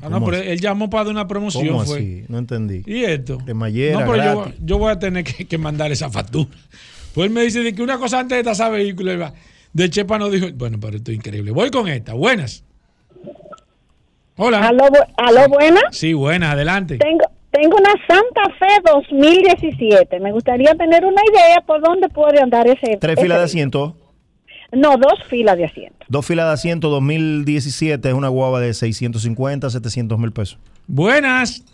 [0.02, 1.68] Ah, no, ¿Cómo pero él llamó para dar una promoción.
[1.68, 1.96] ¿Cómo fue.
[1.98, 2.24] así?
[2.28, 2.82] No entendí.
[2.86, 3.36] ¿Y esto?
[3.38, 6.48] Cremallera, no, pero yo, voy a tener que, que mandar esa factura.
[7.14, 9.34] Pues él me dice de que una cosa antes de tasar vehículos, él va-
[9.72, 11.50] de Chepa no dijo, bueno, pero esto es increíble.
[11.52, 12.64] Voy con esta, buenas.
[14.36, 14.68] Hola.
[14.68, 14.84] Aló,
[15.16, 15.80] aló, buena.
[15.90, 16.96] Sí, buenas, adelante.
[16.98, 20.18] Tengo, tengo una Santa Fe 2017.
[20.20, 22.96] Me gustaría tener una idea por dónde puede andar ese.
[22.96, 23.96] Tres ese filas de asiento.
[24.72, 26.06] No, dos filas de asiento.
[26.08, 30.58] Dos filas de asiento 2017 es una guava de 650, 700 mil pesos.
[30.86, 31.64] Buenas.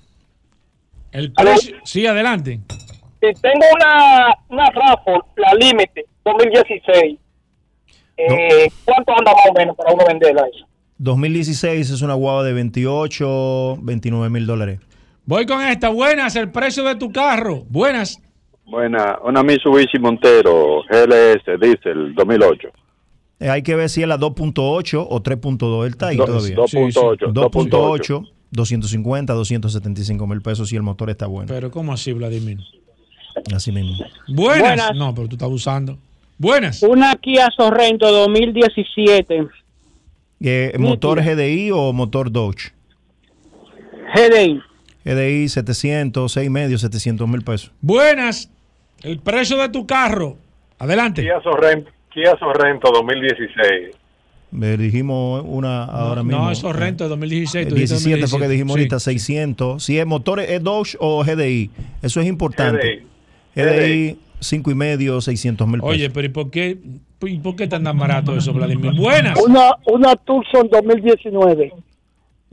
[1.12, 1.76] El precio.
[1.84, 2.60] Sí, adelante.
[3.20, 7.18] Tengo una, una RAFO, la Límite 2016,
[8.16, 10.66] eh, ¿cuánto anda más o menos para uno venderla eso?
[10.98, 14.80] 2016 es una guava de 28, 29 mil dólares.
[15.26, 15.88] Voy con esta.
[15.90, 17.64] Buenas, el precio de tu carro.
[17.68, 18.20] Buenas.
[18.64, 22.68] Buena, una Mitsubishi Montero GLS Diesel 2008.
[23.38, 25.84] Eh, hay que ver si es la 2.8 o 3.2.
[25.84, 26.56] Él está ahí todavía.
[26.56, 31.48] 2.8, 2.8, 250, 275 mil pesos si el motor está bueno.
[31.48, 32.58] Pero ¿cómo así, Vladimir?
[33.54, 33.96] Así mismo.
[34.28, 34.60] Buenas.
[34.60, 34.96] Buenas.
[34.96, 35.98] No, pero tú estás usando.
[36.38, 36.82] Buenas.
[36.82, 39.48] Una Kia Sorrento 2017
[40.40, 42.72] Eh, ¿Motor GDI o motor Dodge?
[44.14, 44.60] GDI.
[45.04, 47.72] GDI 700, 6 medio, 700 mil pesos.
[47.80, 48.50] Buenas.
[49.02, 50.36] El precio de tu carro.
[50.78, 51.22] Adelante.
[51.22, 53.96] Kia Sorrento, Kia Sorrento 2016.
[54.62, 56.44] Eh, dijimos una ahora mismo.
[56.44, 57.66] No, eso rento de 2016.
[57.66, 58.94] Eh, tú dijiste 17 porque dijimos 2017.
[58.94, 59.82] ahorita 600.
[59.82, 61.70] Si es motor es Dodge o GDI.
[62.02, 63.04] Eso es importante.
[63.54, 63.62] GDI.
[63.62, 65.90] GDI 5 y medio, 600 mil pesos.
[65.94, 66.78] Oye, pero ¿y por qué,
[67.22, 68.92] y por qué tan tan barato eso, Vladimir?
[68.94, 69.38] Buenas.
[69.42, 71.72] Una, una Tucson 2019.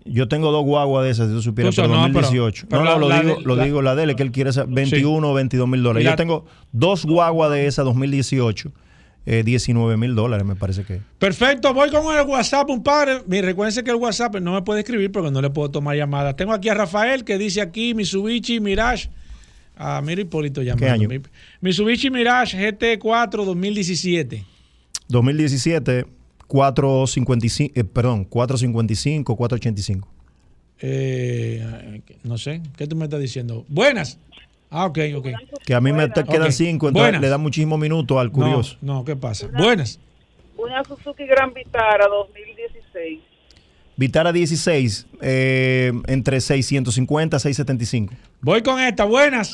[0.06, 2.66] Yo tengo dos guaguas de esas, si tú supieras, Tucson, pero no, pero- 2018.
[2.70, 4.24] pero no, no, la- lo, la digo, de- lo la- digo la de él, que
[4.24, 6.04] él quiere esa 21 o 22 mil dólares.
[6.04, 8.72] Yo la- tengo dos guaguas de esas 2018,
[9.26, 11.00] eh, 19 mil dólares me parece que.
[11.20, 13.20] Perfecto, voy con el WhatsApp, un padre.
[13.28, 16.36] Mire, recuérdense que el WhatsApp no me puede escribir porque no le puedo tomar llamadas.
[16.36, 19.10] Tengo aquí a Rafael que dice aquí Mitsubishi Mirage.
[19.76, 20.86] Ah, mira Hipólito llamando.
[20.86, 21.10] ¿Qué año?
[21.10, 21.20] Mi-
[21.62, 24.44] Mitsubishi Mirage GT4 2017.
[25.08, 26.06] 2017,
[26.48, 30.08] 455, eh, perdón, 455, 485.
[30.86, 33.66] Eh, no sé, ¿qué tú me estás diciendo?
[33.68, 34.20] Buenas.
[34.70, 35.28] Ah, ok, ok.
[35.66, 36.52] Que a mí me te quedan.
[36.52, 37.22] 5, entonces Buenas.
[37.22, 38.78] le da muchísimos minutos al curioso.
[38.82, 39.48] No, no, ¿qué pasa?
[39.56, 40.00] Buenas.
[40.58, 43.20] Una Suzuki Gran Vitara 2016.
[43.96, 48.14] Vitara 16, eh, entre 650 675.
[48.42, 49.54] Voy con esta, buenas.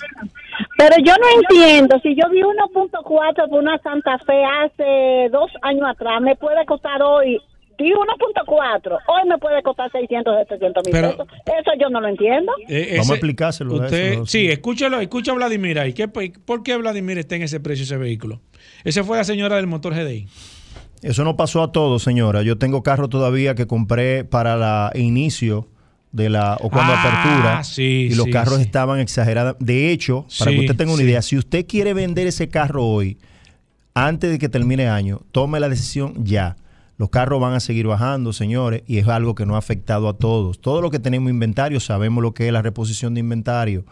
[0.78, 5.84] Pero yo no entiendo, si yo vi 1.4 por una Santa Fe hace dos años
[5.90, 7.38] atrás, me puede costar hoy,
[7.78, 11.28] di 1.4, hoy me puede costar 600, 700 mil Pero- pesos.
[11.46, 12.52] Eso yo no lo entiendo.
[12.70, 13.82] Eh, Vamos ese- a explicárselo.
[13.82, 15.94] a eso, sí, escúchalo, escucha a Vladimir ahí.
[15.94, 18.40] ¿Qué, ¿Por qué Vladimir está en ese precio ese vehículo?
[18.86, 20.28] Esa fue la señora del motor GDI.
[21.02, 22.42] Eso no pasó a todos, señora.
[22.42, 25.68] Yo tengo carro todavía que compré para la inicio
[26.12, 28.62] de la o cuando Ah, apertura sí, y los sí, carros sí.
[28.64, 29.56] estaban exagerados.
[29.60, 33.18] De hecho, para que usted tenga una idea, si usted quiere vender ese carro hoy,
[33.94, 36.56] antes de que termine el año, tome la decisión ya.
[36.98, 40.18] Los carros van a seguir bajando, señores, y es algo que no ha afectado a
[40.18, 40.60] todos.
[40.60, 43.86] Todo lo que tenemos inventario, sabemos lo que es la reposición de inventario.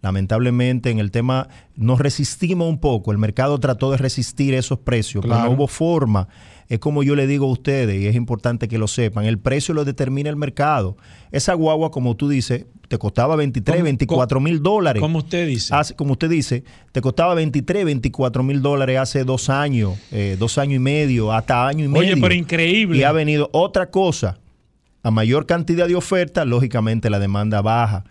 [0.00, 5.22] Lamentablemente en el tema nos resistimos un poco, el mercado trató de resistir esos precios,
[5.22, 6.28] pero no hubo forma.
[6.68, 9.74] Es como yo le digo a ustedes, y es importante que lo sepan, el precio
[9.74, 10.96] lo determina el mercado.
[11.30, 15.00] Esa guagua, como tú dices, te costaba 23, Como- 24 mil dólares.
[15.00, 15.74] Como usted dice.
[15.74, 20.58] Hace- como usted dice, te costaba 23, 24 mil dólares hace dos años, eh, dos
[20.58, 22.22] años y medio, hasta año y Oye, medio.
[22.22, 22.98] pero increíble.
[22.98, 24.38] Y ha venido otra cosa.
[25.02, 28.04] A mayor cantidad de oferta, lógicamente la demanda baja.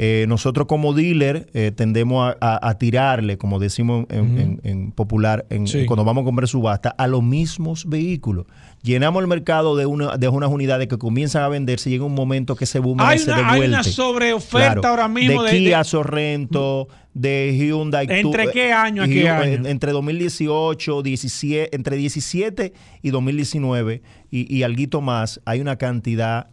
[0.00, 4.92] Eh, nosotros como dealer eh, tendemos a, a- a tirarle, como decimos en, en- en
[4.92, 5.86] popular, en- Sí.
[5.86, 8.46] cuando vamos a comprar subasta, a los mismos vehículos.
[8.84, 12.14] Llenamos el mercado de, una, de unas unidades que comienzan a venderse y llega un
[12.14, 13.18] momento que ese boom se una, hay
[13.52, 13.68] devuelve.
[13.74, 14.88] una sobreoferta Claro.
[14.88, 18.06] ahora mismo de, de, Kia de- Sorrento, de Hyundai.
[18.08, 19.66] ¿Entre Tu- qué año a qué Hyundai, año?
[19.66, 22.72] eh, Entre 2018, 17, entre 17
[23.02, 26.46] y 2019 y, y alguito más, hay una cantidad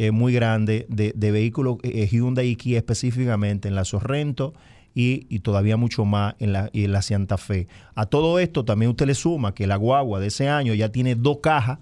[0.00, 4.54] eh, muy grande de, de vehículos eh, Hyundai y Kia específicamente en la Sorrento
[4.94, 7.66] y, y todavía mucho más en la, y en la Santa Fe.
[7.96, 11.16] A todo esto también usted le suma que la guagua de ese año ya tiene
[11.16, 11.78] dos cajas,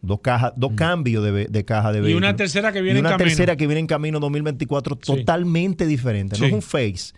[0.00, 2.02] dos cajas, dos cambios de, de caja de Mm.
[2.02, 2.28] Y vehículos.
[2.28, 3.28] una tercera que viene Y en una camino.
[3.28, 6.36] tercera que viene en camino 2024 totalmente diferente.
[6.36, 6.46] No Sí.
[6.46, 7.12] es un face.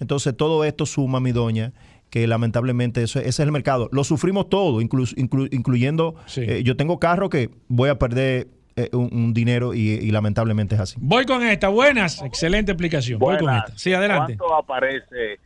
[0.00, 1.72] Entonces todo esto suma, mi doña,
[2.10, 3.88] que lamentablemente eso, ese es el mercado.
[3.92, 8.88] Lo sufrimos todo, inclu- inclu- incluyendo, eh, yo tengo carro que voy a perder eh,
[8.92, 10.96] un, un dinero y, y lamentablemente es así.
[11.00, 11.68] Voy con esta.
[11.68, 12.22] Buenas.
[12.22, 13.18] Excelente explicación.
[13.18, 13.64] Voy con Buenas.
[13.66, 13.78] esta.
[13.78, 14.36] Sí, adelante.
[14.36, 15.38] ¿Cuánto aparece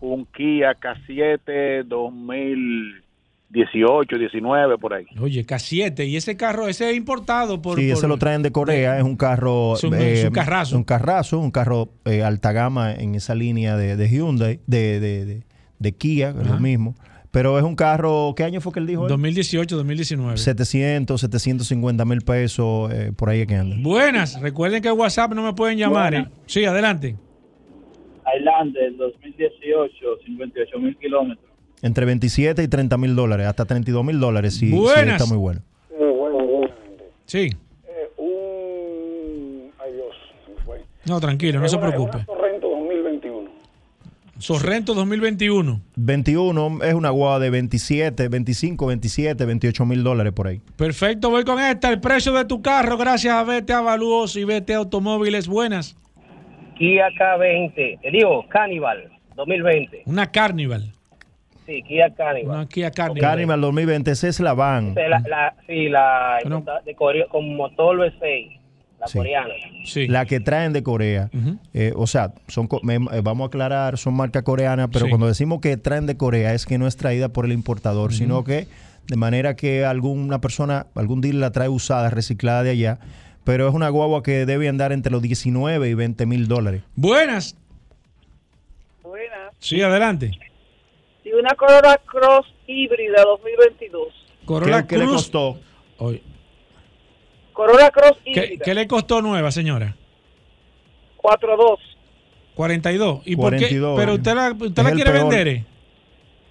[0.00, 1.84] un Kia K7
[3.50, 5.06] 2018, 19 por ahí?
[5.20, 6.06] Oye, K7.
[6.06, 7.78] Y ese carro, ese es importado por.
[7.78, 9.74] sí, por- ese lo traen de Corea, es un carro...
[9.74, 10.76] Es un- es un carrazo.
[10.76, 15.24] Un carrazo, un carro eh, alta gama en esa línea de, de Hyundai, de, de,
[15.24, 15.42] de-
[15.78, 16.94] de Kia, que es lo mismo.
[17.36, 19.02] Pero es un carro, ¿qué año fue que él dijo?
[19.02, 19.10] él?
[19.10, 20.38] 2018, 2019.
[20.38, 23.76] 700, 750 mil pesos, eh, por ahí es que anda.
[23.78, 24.40] Buenas.
[24.40, 26.14] Recuerden que WhatsApp no me pueden llamar.
[26.14, 26.26] ¿eh?
[26.46, 27.14] Sí, adelante.
[28.24, 31.46] Highlander 2018, 58 mil kilómetros.
[31.82, 35.20] Entre 27 y 30 mil dólares, hasta 32 mil dólares, sí, sí Buenas.
[35.20, 35.60] está muy bueno.
[37.26, 37.50] Sí.
[39.78, 40.06] Ay Dios,
[40.46, 40.80] se me fue.
[41.04, 42.16] No, tranquilo, no Es se preocupe.
[42.16, 42.45] una Sorrento 2021.
[44.38, 45.80] Sorrento 2021.
[45.96, 50.60] 21 es una guagua de 27, 25, 27, 28 mil dólares por ahí.
[50.76, 51.90] Perfecto, voy con esta.
[51.90, 55.48] El precio de tu carro, gracias a BT Avalúos y BT Automóviles.
[55.48, 55.96] Buenas.
[56.76, 60.02] Kia K20, te digo, Cannibal 2020.
[60.04, 60.92] Una Carnival.
[61.64, 62.54] Sí, Kia Cannibal.
[62.56, 63.20] Una Kia Carnival.
[63.30, 64.94] Carnival 2020, esa es la van.
[64.94, 66.38] La, la- sí, la
[66.84, 68.60] de Corea, con motor V6,
[69.06, 69.18] la Sí.
[69.18, 69.54] coreana.
[70.08, 71.30] La que traen de Corea.
[71.74, 75.10] Eh, o sea, son eh, vamos a aclarar, son marca coreana, pero Sí.
[75.10, 78.44] cuando decimos que traen de Corea es que no es traída por el importador, sino
[78.44, 78.66] que
[79.06, 82.98] de manera que alguna persona, algún dealer la trae usada, reciclada de allá,
[83.44, 86.82] pero es una guagua que debe andar entre los 19 y 20 mil dólares.
[86.96, 87.56] Buenas.
[89.02, 89.54] Buenas.
[89.60, 90.32] Sí, adelante.
[91.24, 94.08] Y una Corolla Cross híbrida 2022.
[94.44, 95.14] Corolla ¿Qué, qué le Cruz.
[95.16, 95.58] costó?
[95.98, 96.22] Oye,
[97.56, 98.64] Corolla Cross ¿qué, híbrida.
[98.66, 99.96] qué le costó nueva, señora?
[101.22, 101.78] 4.2.
[102.54, 103.22] 42.
[103.24, 103.60] ¿Y por qué?
[103.60, 103.98] 42.
[103.98, 105.28] Pero usted la, usted la quiere peor.
[105.28, 105.62] vender.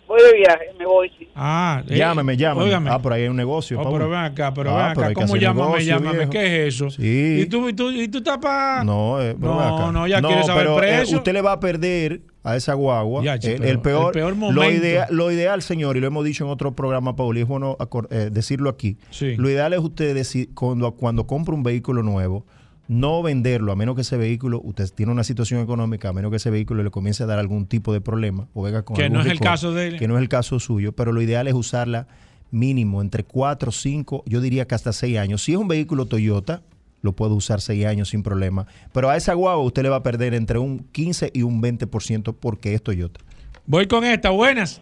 [0.08, 1.10] Voy de viaje, me voy.
[1.18, 1.28] Sí.
[1.36, 2.66] Ah, eh, Llámeme, llámeme.
[2.66, 2.90] óigame.
[2.92, 3.80] Ah, por ahí hay un negocio.
[3.82, 5.14] Oh, pero ven acá, pero Ah, ven acá.
[5.14, 6.18] ¿Cómo llámame, negocio, llámame?
[6.18, 6.32] viejo.
[6.32, 6.90] ¿Qué es eso?
[6.92, 7.40] Sí.
[7.42, 8.84] ¿Y tú, y tú, y tú estás para...?
[8.84, 9.92] No, eh, pero No, ven acá.
[9.92, 13.24] no, ya quiere saber el pero, eh, usted le va a perder a esa guagua.
[13.24, 14.72] Ya, che, el, peor, el peor Lo, momento.
[14.72, 17.76] idea- lo ideal, señor, y lo hemos dicho en otro programa, Paul, y es bueno
[18.12, 18.98] eh, decirlo aquí.
[19.10, 19.36] Sí.
[19.38, 22.46] Lo ideal es usted deci- cuando, cuando compra un vehículo nuevo,
[22.88, 26.38] no venderlo, a menos que ese vehículo, usted tiene una situación económica, a menos que
[26.38, 29.18] ese vehículo le comience a dar algún tipo de problema o venga con Que algún
[29.18, 29.98] no es el caso de él.
[30.00, 32.08] Que no es el caso suyo, pero lo ideal es usarla
[32.52, 35.44] mínimo entre 4, 5, yo diría que hasta 6 años.
[35.44, 36.62] Si es un vehículo Toyota,
[37.02, 38.66] lo puede usar 6 años sin problema.
[38.94, 42.36] Pero a esa guagua usted le va a perder entre un 15 y un 20%
[42.40, 43.20] porque es Toyota.
[43.66, 44.30] Voy con esta.
[44.30, 44.80] Buenas.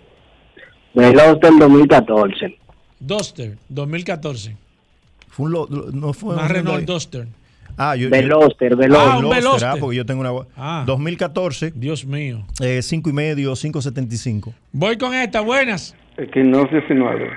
[0.94, 2.58] Veloster 2014.
[3.00, 4.56] Duster, 2014.
[5.30, 6.86] Fue un lo- lo- no fue un Renault.
[6.86, 7.28] Duster.
[7.78, 9.10] Ah, yo, Veloster, Veloster.
[9.12, 10.84] Ah, un Veloster, ah, porque yo tengo una Ah.
[10.86, 11.72] 2014.
[11.76, 12.46] Dios mío.
[12.62, 14.54] Eh, 5 y medio, 5.75.
[14.72, 15.42] Voy con esta.
[15.42, 15.96] Buenas.
[16.18, 17.30] Equinox 19.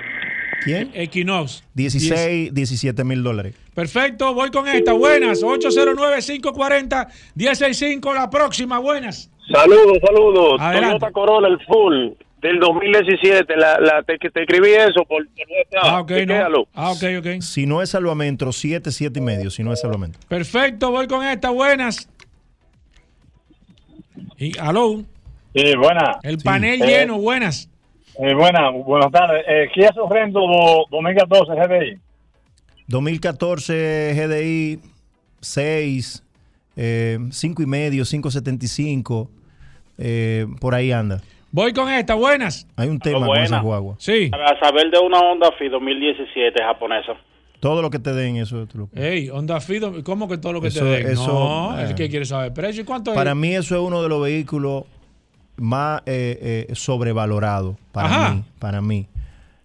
[0.64, 0.90] ¿Quién?
[0.94, 1.62] Equinox.
[1.74, 3.54] 16, 17 mil dólares.
[3.74, 4.92] Perfecto, voy con esta.
[4.92, 5.42] Buenas.
[5.42, 8.14] 809-540-165.
[8.14, 8.78] La próxima.
[8.78, 9.30] Buenas.
[9.52, 10.60] Saludos, saludos.
[10.60, 10.98] Adelante.
[10.98, 13.56] Toyota Corolla, el full del 2017.
[13.56, 15.82] La, la, te, te escribí eso por, por WhatsApp.
[15.82, 16.66] Ah, ok, no.
[16.74, 17.40] Ah, ok, ok.
[17.42, 19.50] Si no es salvamento, 7, 7 y medio.
[19.50, 20.18] Si no es salvamento.
[20.28, 21.50] Perfecto, voy con esta.
[21.50, 22.08] Buenas.
[24.38, 25.02] Y, aló.
[25.54, 26.18] Sí, buena.
[26.22, 27.18] El panel Eh, lleno.
[27.18, 27.68] Buenas.
[28.18, 29.44] Eh, buena, buenas tardes.
[29.48, 31.98] Eh, Kia Sorrento do- 2014 GDI.
[32.88, 34.80] 2014 GDI
[35.40, 36.22] 6,
[36.76, 39.28] eh, cinco y medio, 5.75,
[39.98, 41.20] eh, por ahí anda.
[41.50, 42.66] Voy con esta, buenas.
[42.76, 43.94] Hay un tema con esa guagua.
[43.98, 44.28] Sí.
[44.30, 47.12] Para saber de una Honda Fit 2017 japonesa.
[47.60, 50.60] Todo lo que te den, eso tú lo- Ey, Honda Fit, ¿cómo que todo lo
[50.60, 51.06] que Eso- te den?
[51.12, 51.26] eso,
[51.72, 51.84] no, eh.
[51.88, 52.82] el que quiere saber precio.
[52.82, 53.16] ¿Y cuánto es?
[53.16, 54.84] Para mí eso es uno de los vehículos
[55.56, 58.34] más eh, eh, sobrevalorados para Ajá.
[58.34, 58.44] mí.
[58.58, 59.06] Para mí.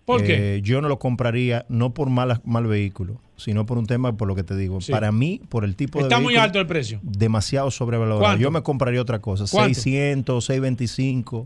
[0.05, 0.61] ¿Por Eh, qué?
[0.63, 4.35] yo no lo compraría no por mala- mal vehículo, sino por un tema, por lo
[4.35, 4.79] que te digo.
[4.79, 4.91] Sí.
[4.93, 6.99] Para mí, por el tipo de Está muy vehículo, alto el precio.
[7.03, 8.21] demasiado sobrevalorado.
[8.21, 8.41] ¿Cuánto?
[8.41, 9.73] Yo me compraría otra cosa, ¿Cuánto?
[9.73, 11.45] 600, 625,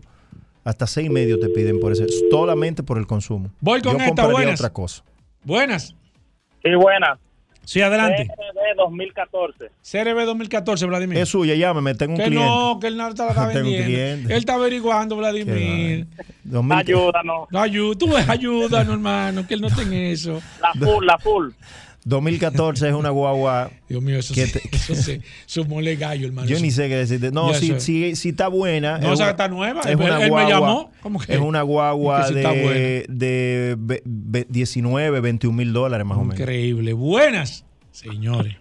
[0.66, 3.50] hasta 6 y medio te piden por ese, solamente por el consumo.
[3.60, 4.60] Voy con Yo esta, compraría buenas.
[4.60, 5.02] otra cosa.
[5.44, 5.94] Buenas.
[6.62, 7.18] Sí, buena.
[7.64, 8.26] Sí, adelante.
[8.28, 9.70] CRB 2014.
[9.82, 11.18] CRB 2014, Vladimir.
[11.18, 12.44] Es suya, llámame, tengo un que cliente.
[12.48, 13.86] no, que él no te la está Tengo un vendiendo.
[13.86, 14.32] cliente.
[14.34, 16.06] Él está averiguando, Vladimir.
[16.44, 17.48] 2000 Ayúdanos.
[17.50, 20.40] No, ayuda, tú ves, ayúdanos, hermano, que él no tenga eso.
[20.60, 21.48] La full, la full.
[22.08, 23.70] 2014 es una guagua.
[23.88, 26.46] Dios mío, eso, que sí, te- eso sí, eso mole gallo, hermano.
[26.48, 26.64] Yo eso.
[26.64, 27.32] ni sé qué decirte.
[27.32, 28.98] No, si, si, si está buena.
[28.98, 29.80] No, es o sea, está nueva.
[29.80, 30.48] Es Él- una él me guagua.
[30.48, 31.34] llamó, ¿cómo que?
[31.34, 36.38] Es una guagua de, de ve- ve- 19, 21 mil dólares más o menos.
[36.38, 36.92] Increíble.
[36.92, 38.54] Buenas, señores.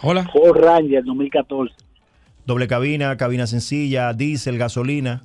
[0.00, 0.28] Hola.
[0.32, 1.74] Ford Ranger 2014.
[2.46, 5.24] Doble cabina, cabina sencilla, diésel, gasolina.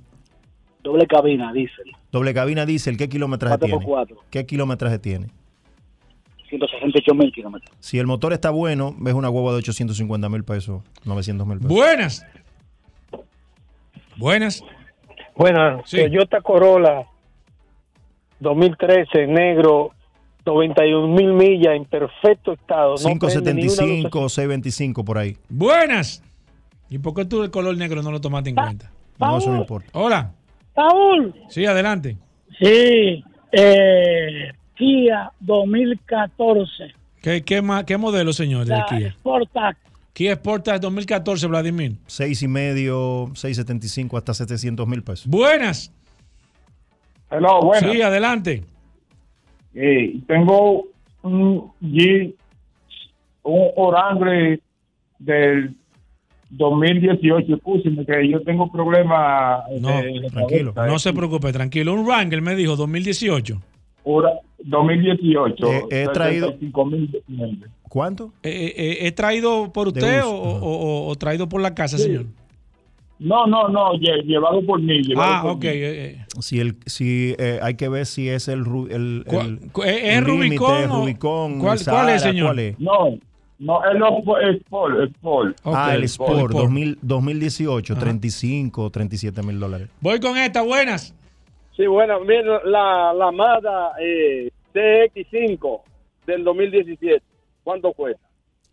[0.83, 1.91] Doble cabina, diésel.
[2.11, 3.75] Doble cabina diésel, ¿qué kilometraje tiene?
[3.75, 4.17] 4x4.
[4.31, 5.27] ¿Qué kilometraje tiene?
[6.49, 7.75] 168 mil kilómetros.
[7.79, 11.71] Si el motor está bueno, ves una guagua de 850 mil pesos, 900 mil pesos.
[11.73, 12.25] Buenas.
[14.17, 14.63] Buenas.
[15.35, 15.97] Bueno, Sí.
[15.97, 17.05] Toyota Corolla
[18.39, 19.91] 2013, negro,
[20.45, 22.95] 91 mil millas, en perfecto estado.
[23.03, 23.77] no prende ni una luz.
[23.77, 25.37] 575, 625 por ahí.
[25.49, 26.23] Buenas.
[26.89, 28.91] ¿Y por qué tú el color negro no lo tomaste en cuenta?
[29.19, 29.89] No, eso no importa.
[29.93, 30.31] Hola.
[30.73, 32.17] Paul, Sí, adelante.
[32.59, 39.11] sí, eh, Kia 2014, ¿Qué, qué, ma- qué modelo, señor, de la Kia?
[39.11, 39.77] Sportac,
[40.13, 41.93] Kia Sportage 2014, Vladimir.
[42.07, 45.27] 6 y medio, 675 hasta 700 mil pesos.
[45.27, 45.91] Buenas.
[47.29, 47.91] Hello, buenas.
[47.91, 48.63] Sí, adelante.
[49.75, 50.85] Eh, tengo
[51.23, 52.35] un Jeep,
[53.43, 54.59] un Orange
[55.19, 55.75] del
[56.51, 57.55] 2018.
[57.55, 59.63] Escúcheme que yo tengo problemas.
[59.81, 60.73] No, de- de tranquilo.
[60.73, 60.99] cabeza, No eh.
[60.99, 61.93] se preocupe, tranquilo.
[61.93, 63.61] Un Wrangler me dijo 2018.
[64.09, 65.67] Ora- 2018.
[65.71, 67.69] Eh, he traído- 75,000 documentos.
[67.89, 68.33] ¿Cuánto?
[68.43, 72.03] Eh, eh, ¿Es traído por usted o, o- o- o traído por la casa, Sí.
[72.03, 72.25] señor?
[73.19, 75.01] No, no, no, lle- llevado por mí.
[75.01, 75.63] llevado Ah, por ok.
[75.63, 75.69] mí.
[75.69, 76.25] eh, eh.
[76.39, 79.23] Si el, si eh, hay que ver si es el, el,
[79.71, 81.17] ¿Cu- el- ¿Es el o- Rubicon, ¿Cuál- el
[81.59, 82.45] cuál es, Sahara, señor?
[82.47, 82.79] ¿cuál es?
[82.79, 83.17] No,
[83.59, 85.57] no, es Sport, es Sport.
[85.63, 86.53] ah, el Sport, Sport.
[86.53, 88.01] 2000 2018, Ajá.
[88.03, 89.87] 35, 37 mil dólares.
[89.99, 91.15] Voy con esta, buenas.
[91.77, 95.81] Sí, bueno, mira, la, la Mazda eh, CX5
[96.25, 97.21] del 2017,
[97.63, 98.21] ¿cuánto cuesta?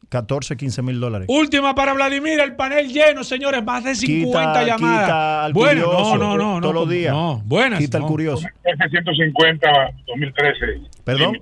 [0.09, 1.27] 14, 15 mil dólares.
[1.31, 5.05] Última para Vladimir, el panel lleno, señores, más de 50 Quita- llamadas.
[5.07, 6.61] quita al Buenas, curioso, no, no, no, no.
[6.61, 7.13] todos los días.
[7.13, 7.79] No, buenas.
[7.81, 8.09] Quita el no.
[8.09, 8.47] curioso.
[8.65, 10.67] F-150 2013.
[11.05, 11.39] ¿Perdón?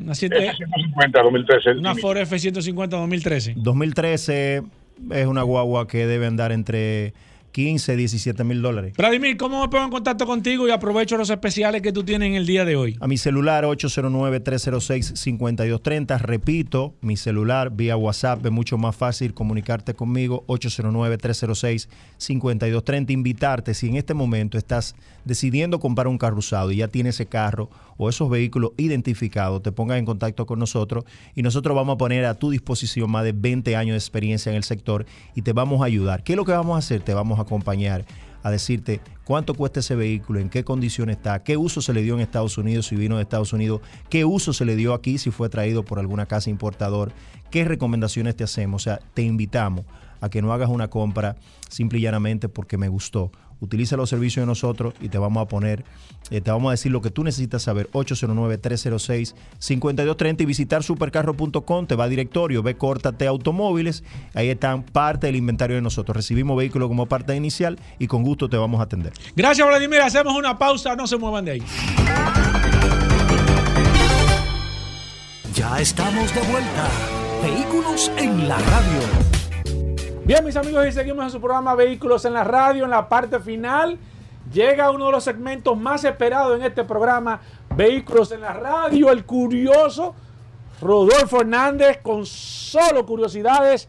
[0.00, 1.70] Una, siete- F-150 2013.
[1.78, 3.54] una Ford F-150 2013.
[3.56, 4.62] 2013
[5.12, 7.12] es una guagua que debe andar entre
[7.52, 8.94] 15 y 17 mil dólares.
[8.96, 12.34] Vladimir, ¿cómo me pongo en contacto contigo y aprovecho los especiales que tú tienes en
[12.34, 12.96] el día de hoy?
[13.00, 16.18] A mi celular 809-306-5230.
[16.18, 23.10] Repito, mi celular vía WhatsApp es mucho más fácil comunicarte conmigo 809-306-5230.
[23.10, 27.26] Invitarte si en este momento estás decidiendo comprar un carro usado y ya tienes ese
[27.26, 27.68] carro
[28.02, 31.04] o esos vehículos identificados, te pongas en contacto con nosotros
[31.34, 34.56] y nosotros vamos a poner a tu disposición más de 20 años de experiencia en
[34.56, 36.24] el sector y te vamos a ayudar.
[36.24, 37.02] ¿Qué es lo que vamos a hacer?
[37.02, 38.04] Te vamos a acompañar
[38.42, 42.14] a decirte cuánto cuesta ese vehículo, en qué condición está, qué uso se le dio
[42.14, 45.30] en Estados Unidos si vino de Estados Unidos, qué uso se le dio aquí si
[45.30, 47.12] fue traído por alguna casa importador,
[47.50, 48.82] qué recomendaciones te hacemos.
[48.82, 49.84] O sea, te invitamos
[50.20, 51.36] a que no hagas una compra
[51.68, 53.30] simple y llanamente porque me gustó.
[53.62, 55.84] Utiliza los servicios de nosotros y te vamos a poner,
[56.30, 57.88] eh, te vamos a decir lo que tú necesitas saber.
[57.92, 64.02] 809-306-5230 y visitar supercarro.com, te va a directorio, ve Córtate Automóviles,
[64.34, 66.16] ahí están parte del inventario de nosotros.
[66.16, 69.12] Recibimos vehículos como parte inicial y con gusto te vamos a atender.
[69.36, 70.00] Gracias, Vladimir.
[70.00, 71.62] Hacemos una pausa, no se muevan de ahí.
[75.54, 76.90] Ya estamos de vuelta.
[77.42, 79.41] Vehículos en la radio.
[80.24, 82.84] Bien, mis amigos, y seguimos en su programa Vehículos en la Radio.
[82.84, 83.98] En la parte final
[84.52, 87.40] llega uno de los segmentos más esperados en este programa,
[87.74, 90.14] Vehículos en la Radio, el curioso
[90.80, 93.88] Rodolfo Hernández con solo curiosidades.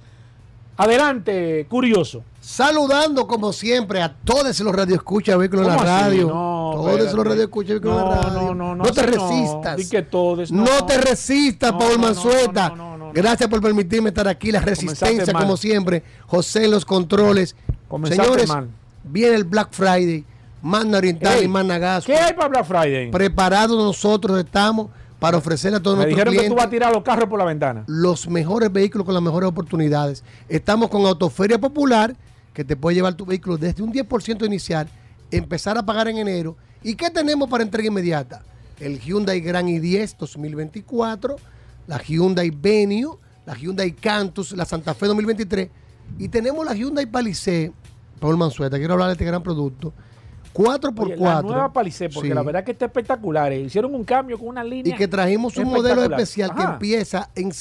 [0.75, 2.23] Adelante, curioso.
[2.41, 5.83] Saludando como siempre a todos los radioescuchas Vehículos en la.
[5.83, 6.27] Radio.
[6.29, 8.41] No, todos los radioescuchas Vehículos en la No, Radio.
[8.41, 9.07] no, no, no, te no.
[9.07, 9.89] resistas.
[9.89, 10.85] Que todos, no, no.
[10.87, 12.73] te resistas, No, Paul no, no, Manzueta.
[13.13, 14.51] Gracias por permitirme estar aquí.
[14.51, 16.03] La resistencia, como siempre.
[16.27, 17.55] José en los controles.
[17.87, 18.69] Comenzaste Señores, mal.
[19.03, 20.25] viene el Black Friday.
[20.61, 22.05] Magna Oriental Ey, y Magna Gas.
[22.05, 23.11] ¿Qué hay para Black Friday?
[23.11, 24.87] Preparados nosotros estamos
[25.19, 27.29] para ofrecerle a todos Me nuestros dijeron que tú clientes vas a tirar los carros
[27.29, 27.83] por la ventana.
[27.87, 30.23] los mejores vehículos con las mejores oportunidades.
[30.47, 32.15] Estamos con Autoferia Popular,
[32.53, 34.87] que te puede llevar tu vehículo desde un 10% inicial,
[35.31, 36.55] empezar a pagar en enero.
[36.81, 38.41] ¿Y qué tenemos para entrega inmediata?
[38.79, 41.35] El Hyundai Grand i10 2024,
[41.87, 45.69] la Hyundai Venue, la Hyundai Cantus, la Santa Fe 2023
[46.19, 47.71] y tenemos la Hyundai Palisade,
[48.19, 49.93] Paul Mansueta, quiero hablar de este gran producto.
[50.53, 51.03] 4x4.
[51.03, 52.33] Oye, la nueva Palisade, porque Sí.
[52.35, 53.51] la verdad que está espectacular.
[53.51, 53.61] eh.
[53.61, 54.93] Hicieron un cambio con una línea.
[54.93, 57.51] Y que trajimos un modelo especial que empieza en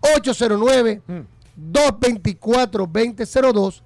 [0.00, 1.02] 809
[1.56, 3.82] 224 2002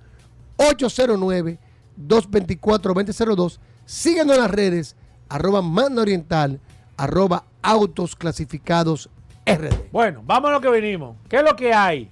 [0.57, 1.59] 809
[1.97, 4.97] 224 2002 Síguenos en las redes,
[5.29, 6.61] arroba Magna Oriental,
[6.97, 9.11] arroba Autos Clasificados
[9.45, 9.91] RD.
[9.91, 11.17] Bueno, vamos a lo que venimos.
[11.29, 12.09] ¿Qué es lo que hay?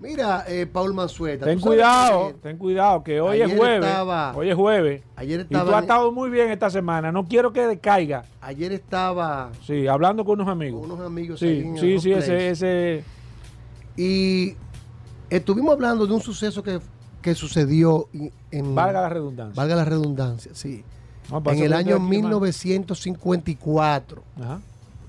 [0.00, 1.44] Mira, eh, Paul Mansueta.
[1.44, 3.84] Ten cuidado, ten cuidado, que hoy es jueves.
[3.84, 5.02] estaba- hoy es jueves.
[5.16, 7.10] Ayer y tú estaba has estado muy bien esta semana.
[7.10, 8.24] No quiero que decaiga.
[8.40, 10.84] Ayer estaba Sí, hablando con unos amigos.
[10.84, 13.04] unos amigos Sí, sí, sí, ese, ese.
[13.96, 14.54] Y
[15.30, 16.78] estuvimos hablando de un suceso que,
[17.20, 18.06] que sucedió
[18.52, 18.74] en...
[18.76, 19.60] Valga la redundancia.
[19.60, 20.84] Valga la redundancia, sí.
[21.28, 22.40] No, en el año estoy aquí, hermano.
[22.40, 24.22] 1954.
[24.40, 24.60] Ajá.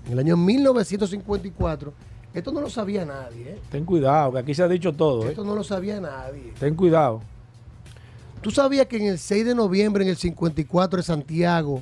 [0.08, 1.94] En el año 1954.
[2.34, 3.60] Esto no lo sabía nadie, ¿eh?
[3.72, 5.26] Ten cuidado, que aquí se ha dicho todo.
[5.26, 5.30] ¿eh?
[5.30, 6.54] Esto no lo sabía nadie.
[6.60, 7.22] Ten cuidado.
[8.42, 11.82] ¿Tú sabías que en el 6 de noviembre, en el 54 de Santiago,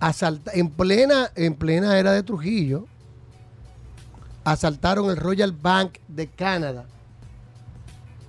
[0.00, 2.86] asalta- en, plena, en plena era de Trujillo,
[4.44, 6.84] asaltaron el Royal Bank de Canadá?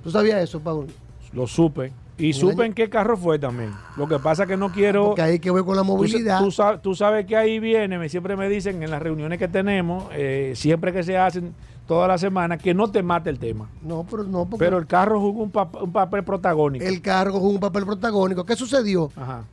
[0.03, 0.87] ¿Tú sabías eso, Paul?
[1.33, 1.91] Lo supe.
[2.21, 3.71] Y supe en qué carro fue también.
[3.97, 5.05] Lo que pasa que no quiero.
[5.07, 6.39] Porque ahí que voy con la movilidad.
[6.39, 9.47] Tú, sa- tú sabes que ahí viene, me, siempre me dicen en las reuniones que
[9.47, 11.53] tenemos, eh, siempre que se hacen
[11.87, 13.67] toda la semana, que no te mate el tema.
[13.81, 16.85] No, pero no, porque Pero el carro jugó un, pap- un papel protagónico.
[16.85, 18.45] el cargo jugó un papel protagónico.
[18.45, 19.11] ¿Qué sucedió?
[19.15, 19.43] Ajá.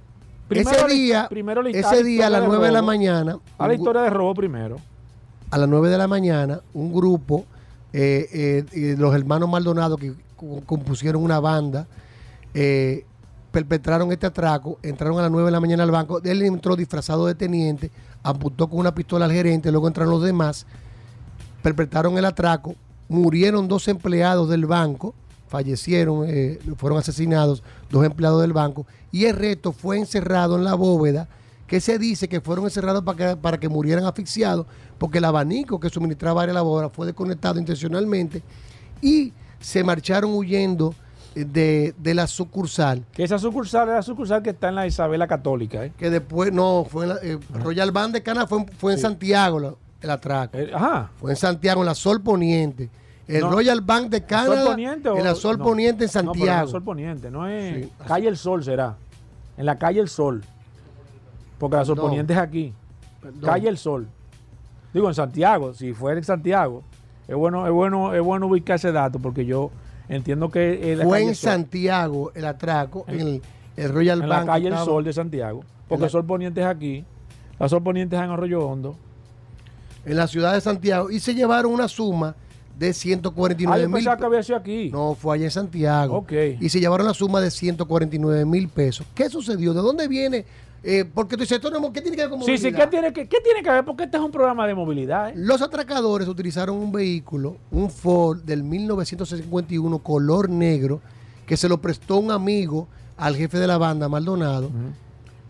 [0.51, 3.75] ese la- día, primero la- ese día a las 9 de la mañana, A la
[3.75, 4.77] historia de robo primero.
[5.51, 7.45] a las 9 de la mañana, un grupo,
[7.93, 11.87] eh, eh, los hermanos Maldonado, que co- compusieron una banda,
[12.55, 13.05] eh,
[13.51, 17.27] perpetraron este atraco, entraron a las 9 de la mañana al banco, él entró disfrazado
[17.27, 17.91] de teniente,
[18.23, 20.67] apuntó con una pistola al gerente, luego entraron los demás,
[21.63, 22.75] perpetraron el atraco,
[23.09, 25.15] murieron dos empleados del banco,
[25.49, 30.75] fallecieron, eh, fueron asesinados dos empleados del banco, y el resto fue encerrado en la
[30.75, 31.29] bóveda,
[31.67, 34.67] que se dice que fueron encerrados para que, para que murieran asfixiados,
[34.99, 38.43] porque el abanico que suministraba aire a la bóveda fue desconectado intencionalmente,
[39.01, 40.95] y se marcharon huyendo
[41.35, 43.05] de, de la sucursal.
[43.13, 45.85] Que esa sucursal es la sucursal que está en la Isabela Católica.
[45.85, 45.93] ¿eh?
[45.97, 48.99] Que después, no, fue en la, eh, Royal Band de Cana fue, en- fue en
[48.99, 49.03] Sí.
[49.03, 50.57] Santiago la- el atraco.
[50.57, 51.11] Eh, ajá.
[51.19, 52.89] Fue en Santiago, en la Sol Poniente.
[53.27, 53.51] El No.
[53.51, 55.65] Royal Bank de Canadá, ¿Sol Poniente o- en la Sol no?
[55.65, 56.69] Poniente en No, pero en la Santiago.
[56.71, 57.85] Sol Poniente, no es.
[57.85, 58.97] Sí, calle El Sol será.
[59.59, 60.43] En la calle El Sol.
[61.59, 62.11] Porque la Sol Perdón.
[62.11, 62.73] Poniente es aquí.
[63.21, 63.41] Perdón.
[63.43, 64.09] Calle El Sol.
[64.95, 66.83] Digo, en Santiago, si fuera en Santiago.
[67.27, 69.71] Es bueno, es bueno, es bueno ubicar ese dato porque yo
[70.09, 70.93] Entiendo que...
[70.93, 73.43] eh, Fue en Sol, Santiago el atraco, en el,
[73.77, 74.47] el Royal en Bank.
[74.47, 75.63] la calle El Sol de Santiago.
[75.89, 77.05] Porque la- el Sol Poniente es aquí.
[77.59, 78.97] La Sol Poniente es en Arroyo Hondo.
[80.05, 82.35] en la ciudad de Santiago y se llevaron una suma
[82.79, 84.89] de Ah, 149 yo mil que había sido aquí.
[84.91, 86.17] No, fue allá en Santiago.
[86.19, 86.33] Ok.
[86.61, 89.05] Y se llevaron la suma de 149 mil pesos.
[89.15, 89.75] ¿Qué sucedió?
[89.75, 90.47] ¿De dónde viene?
[90.83, 92.79] Eh, porque tú dices, ¿qué tiene que ver con Sí, sí, movilidad?
[92.79, 93.85] ¿qué tiene, que, ¿qué tiene que ver?
[93.85, 95.31] Porque este es un programa de movilidad.
[95.31, 95.33] ¿eh?
[95.37, 101.01] Los atracadores utilizaron un vehículo, un Ford del 1951 color negro,
[101.47, 102.87] que se lo prestó un amigo
[103.17, 104.71] al jefe de la banda, Maldonado,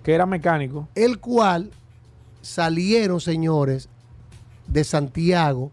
[0.02, 0.88] Que era mecánico.
[0.94, 1.70] el cual
[2.40, 3.88] salieron, señores,
[4.66, 5.70] de Santiago,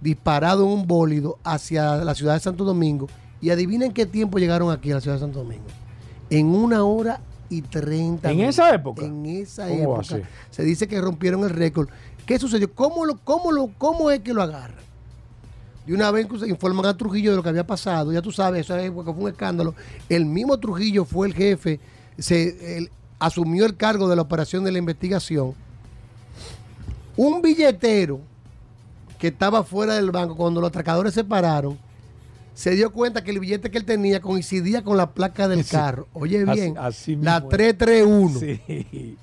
[0.00, 3.06] disparado en un bólido hacia la ciudad de Santo Domingo.
[3.40, 5.64] Y adivinen qué tiempo llegaron aquí a la ciudad de Santo Domingo.
[6.30, 7.20] En una hora
[7.56, 9.04] y 30 ¿En esa época?
[9.04, 10.04] En esa ¿Cómo va a época.
[10.04, 10.26] ser?
[10.50, 11.88] Se dice que rompieron el récord.
[12.26, 12.72] ¿Qué sucedió?
[12.74, 14.82] ¿Cómo, lo, cómo, lo, ¿Cómo es que lo agarran?
[15.86, 18.32] De una vez que se informan a Trujillo de lo que había pasado, ya tú
[18.32, 19.74] sabes, eso es- fue un escándalo.
[20.08, 21.78] El mismo Trujillo fue el jefe,
[22.18, 25.52] se asumió el cargo de la operación de la investigación.
[27.16, 28.20] Un billetero
[29.18, 31.78] que estaba fuera del banco, cuando los atracadores se pararon,
[32.54, 36.06] se dio cuenta que el billete que él tenía coincidía con la placa del carro.
[36.12, 37.56] Oye bien, así la mismo es.
[37.56, 38.38] 331.
[38.40, 39.16] Sí.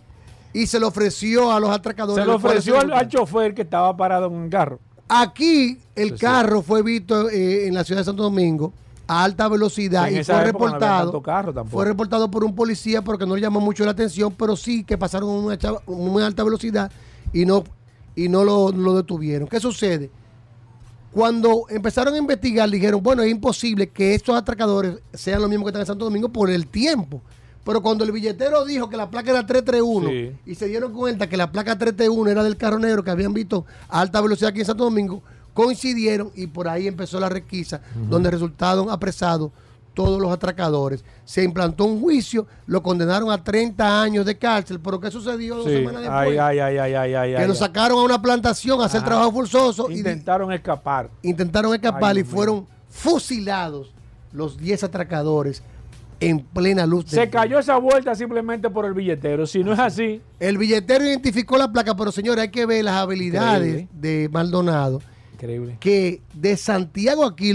[0.53, 2.23] Y se lo ofreció a los atracadores.
[2.23, 4.79] Se lo ofreció al, al chofer que estaba parado en un carro.
[5.07, 6.21] Aquí el Sí, sí.
[6.21, 8.73] carro fue visto eh, en la ciudad de Santo Domingo
[9.07, 11.21] a alta velocidad En y fue no reportado.
[11.21, 14.83] carro fue reportado por un policía porque no le llamó mucho la atención, pero sí
[14.85, 16.91] que pasaron a una chava- muy alta velocidad
[17.33, 17.63] y no,
[18.15, 19.47] y no lo, lo detuvieron.
[19.49, 20.09] ¿Qué sucede?
[21.13, 25.69] Cuando empezaron a investigar, dijeron, bueno, es imposible que estos atracadores sean los mismos que
[25.69, 27.21] están en Santo Domingo por el tiempo.
[27.65, 30.31] Pero cuando el billetero dijo que la placa era 331 Sí.
[30.51, 33.65] y se dieron cuenta que la placa 331 era del carro negro que habían visto
[33.89, 35.21] a alta velocidad aquí en Santo Domingo,
[35.53, 39.51] coincidieron y por ahí empezó la requisa, donde resultaron apresados
[39.93, 41.03] todos los atracadores.
[41.25, 45.65] Se implantó un juicio, lo condenaron a 30 años de cárcel, pero ¿qué sucedió dos
[45.65, 45.71] Sí.
[45.71, 46.27] semanas después?
[46.27, 47.41] Ay, ay, ay, ay, ay, ay.
[47.41, 49.07] que lo sacaron a una plantación a hacer Ajá.
[49.07, 51.09] trabajo forzoso y Intentaron escapar.
[51.21, 53.91] intentaron escapar y fueron fusilados
[54.31, 55.61] los 10 atracadores
[56.21, 59.45] en plena luz Se cayó esa vuelta simplemente por el billetero.
[59.47, 62.95] Si no es así, El billetero identificó la placa, pero señores, hay que ver las
[62.95, 65.01] habilidades de Maldonado,
[65.33, 65.77] increíble.
[65.79, 67.53] que de Santiago a aquí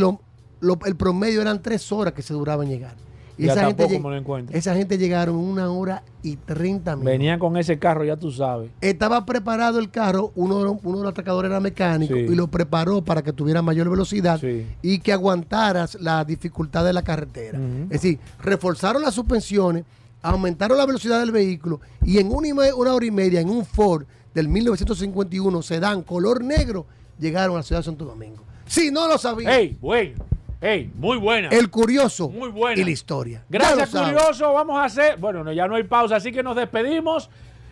[0.61, 2.95] lo- el promedio eran tres horas que se duraba en llegar.
[3.39, 7.05] Y esa hasta gente, me lo esa gente llegaron una hora y 30 minutos.
[7.13, 8.71] Venían con ese carro, ya tú sabes.
[8.81, 12.21] Estaba preparado el carro, uno, de los- uno de los atracadores era mecánico Sí.
[12.21, 14.65] y lo preparó para que tuviera mayor velocidad Sí.
[14.81, 17.59] y que aguantara la dificultad de la carretera.
[17.85, 19.85] Es decir, reforzaron las suspensiones,
[20.23, 23.51] aumentaron la velocidad del vehículo y en una, y me- una hora y media en
[23.51, 26.87] un Ford del 1951 sedán color negro
[27.21, 28.43] llegaron a la ciudad de Santo Domingo.
[28.67, 30.25] Si no lo sabían, ¡Ey, bueno!
[30.61, 31.49] ¡Ey, muy buena!
[31.51, 32.81] el curioso Muy buena.
[32.81, 33.45] y la historia.
[33.49, 34.53] Gracias, curioso.
[34.53, 35.19] Vamos a hacer.
[35.19, 37.29] Bueno, no, ya no hay pausa, así que nos despedimos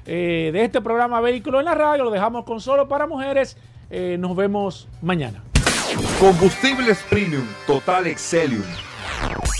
[0.07, 2.05] eh, de este programa Vehículo en la Radio.
[2.05, 3.57] Lo dejamos con solo para mujeres.
[3.91, 5.43] Eh, nos vemos mañana.
[6.21, 8.65] Combustibles Premium Total Excelium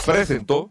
[0.05, 0.71] presentó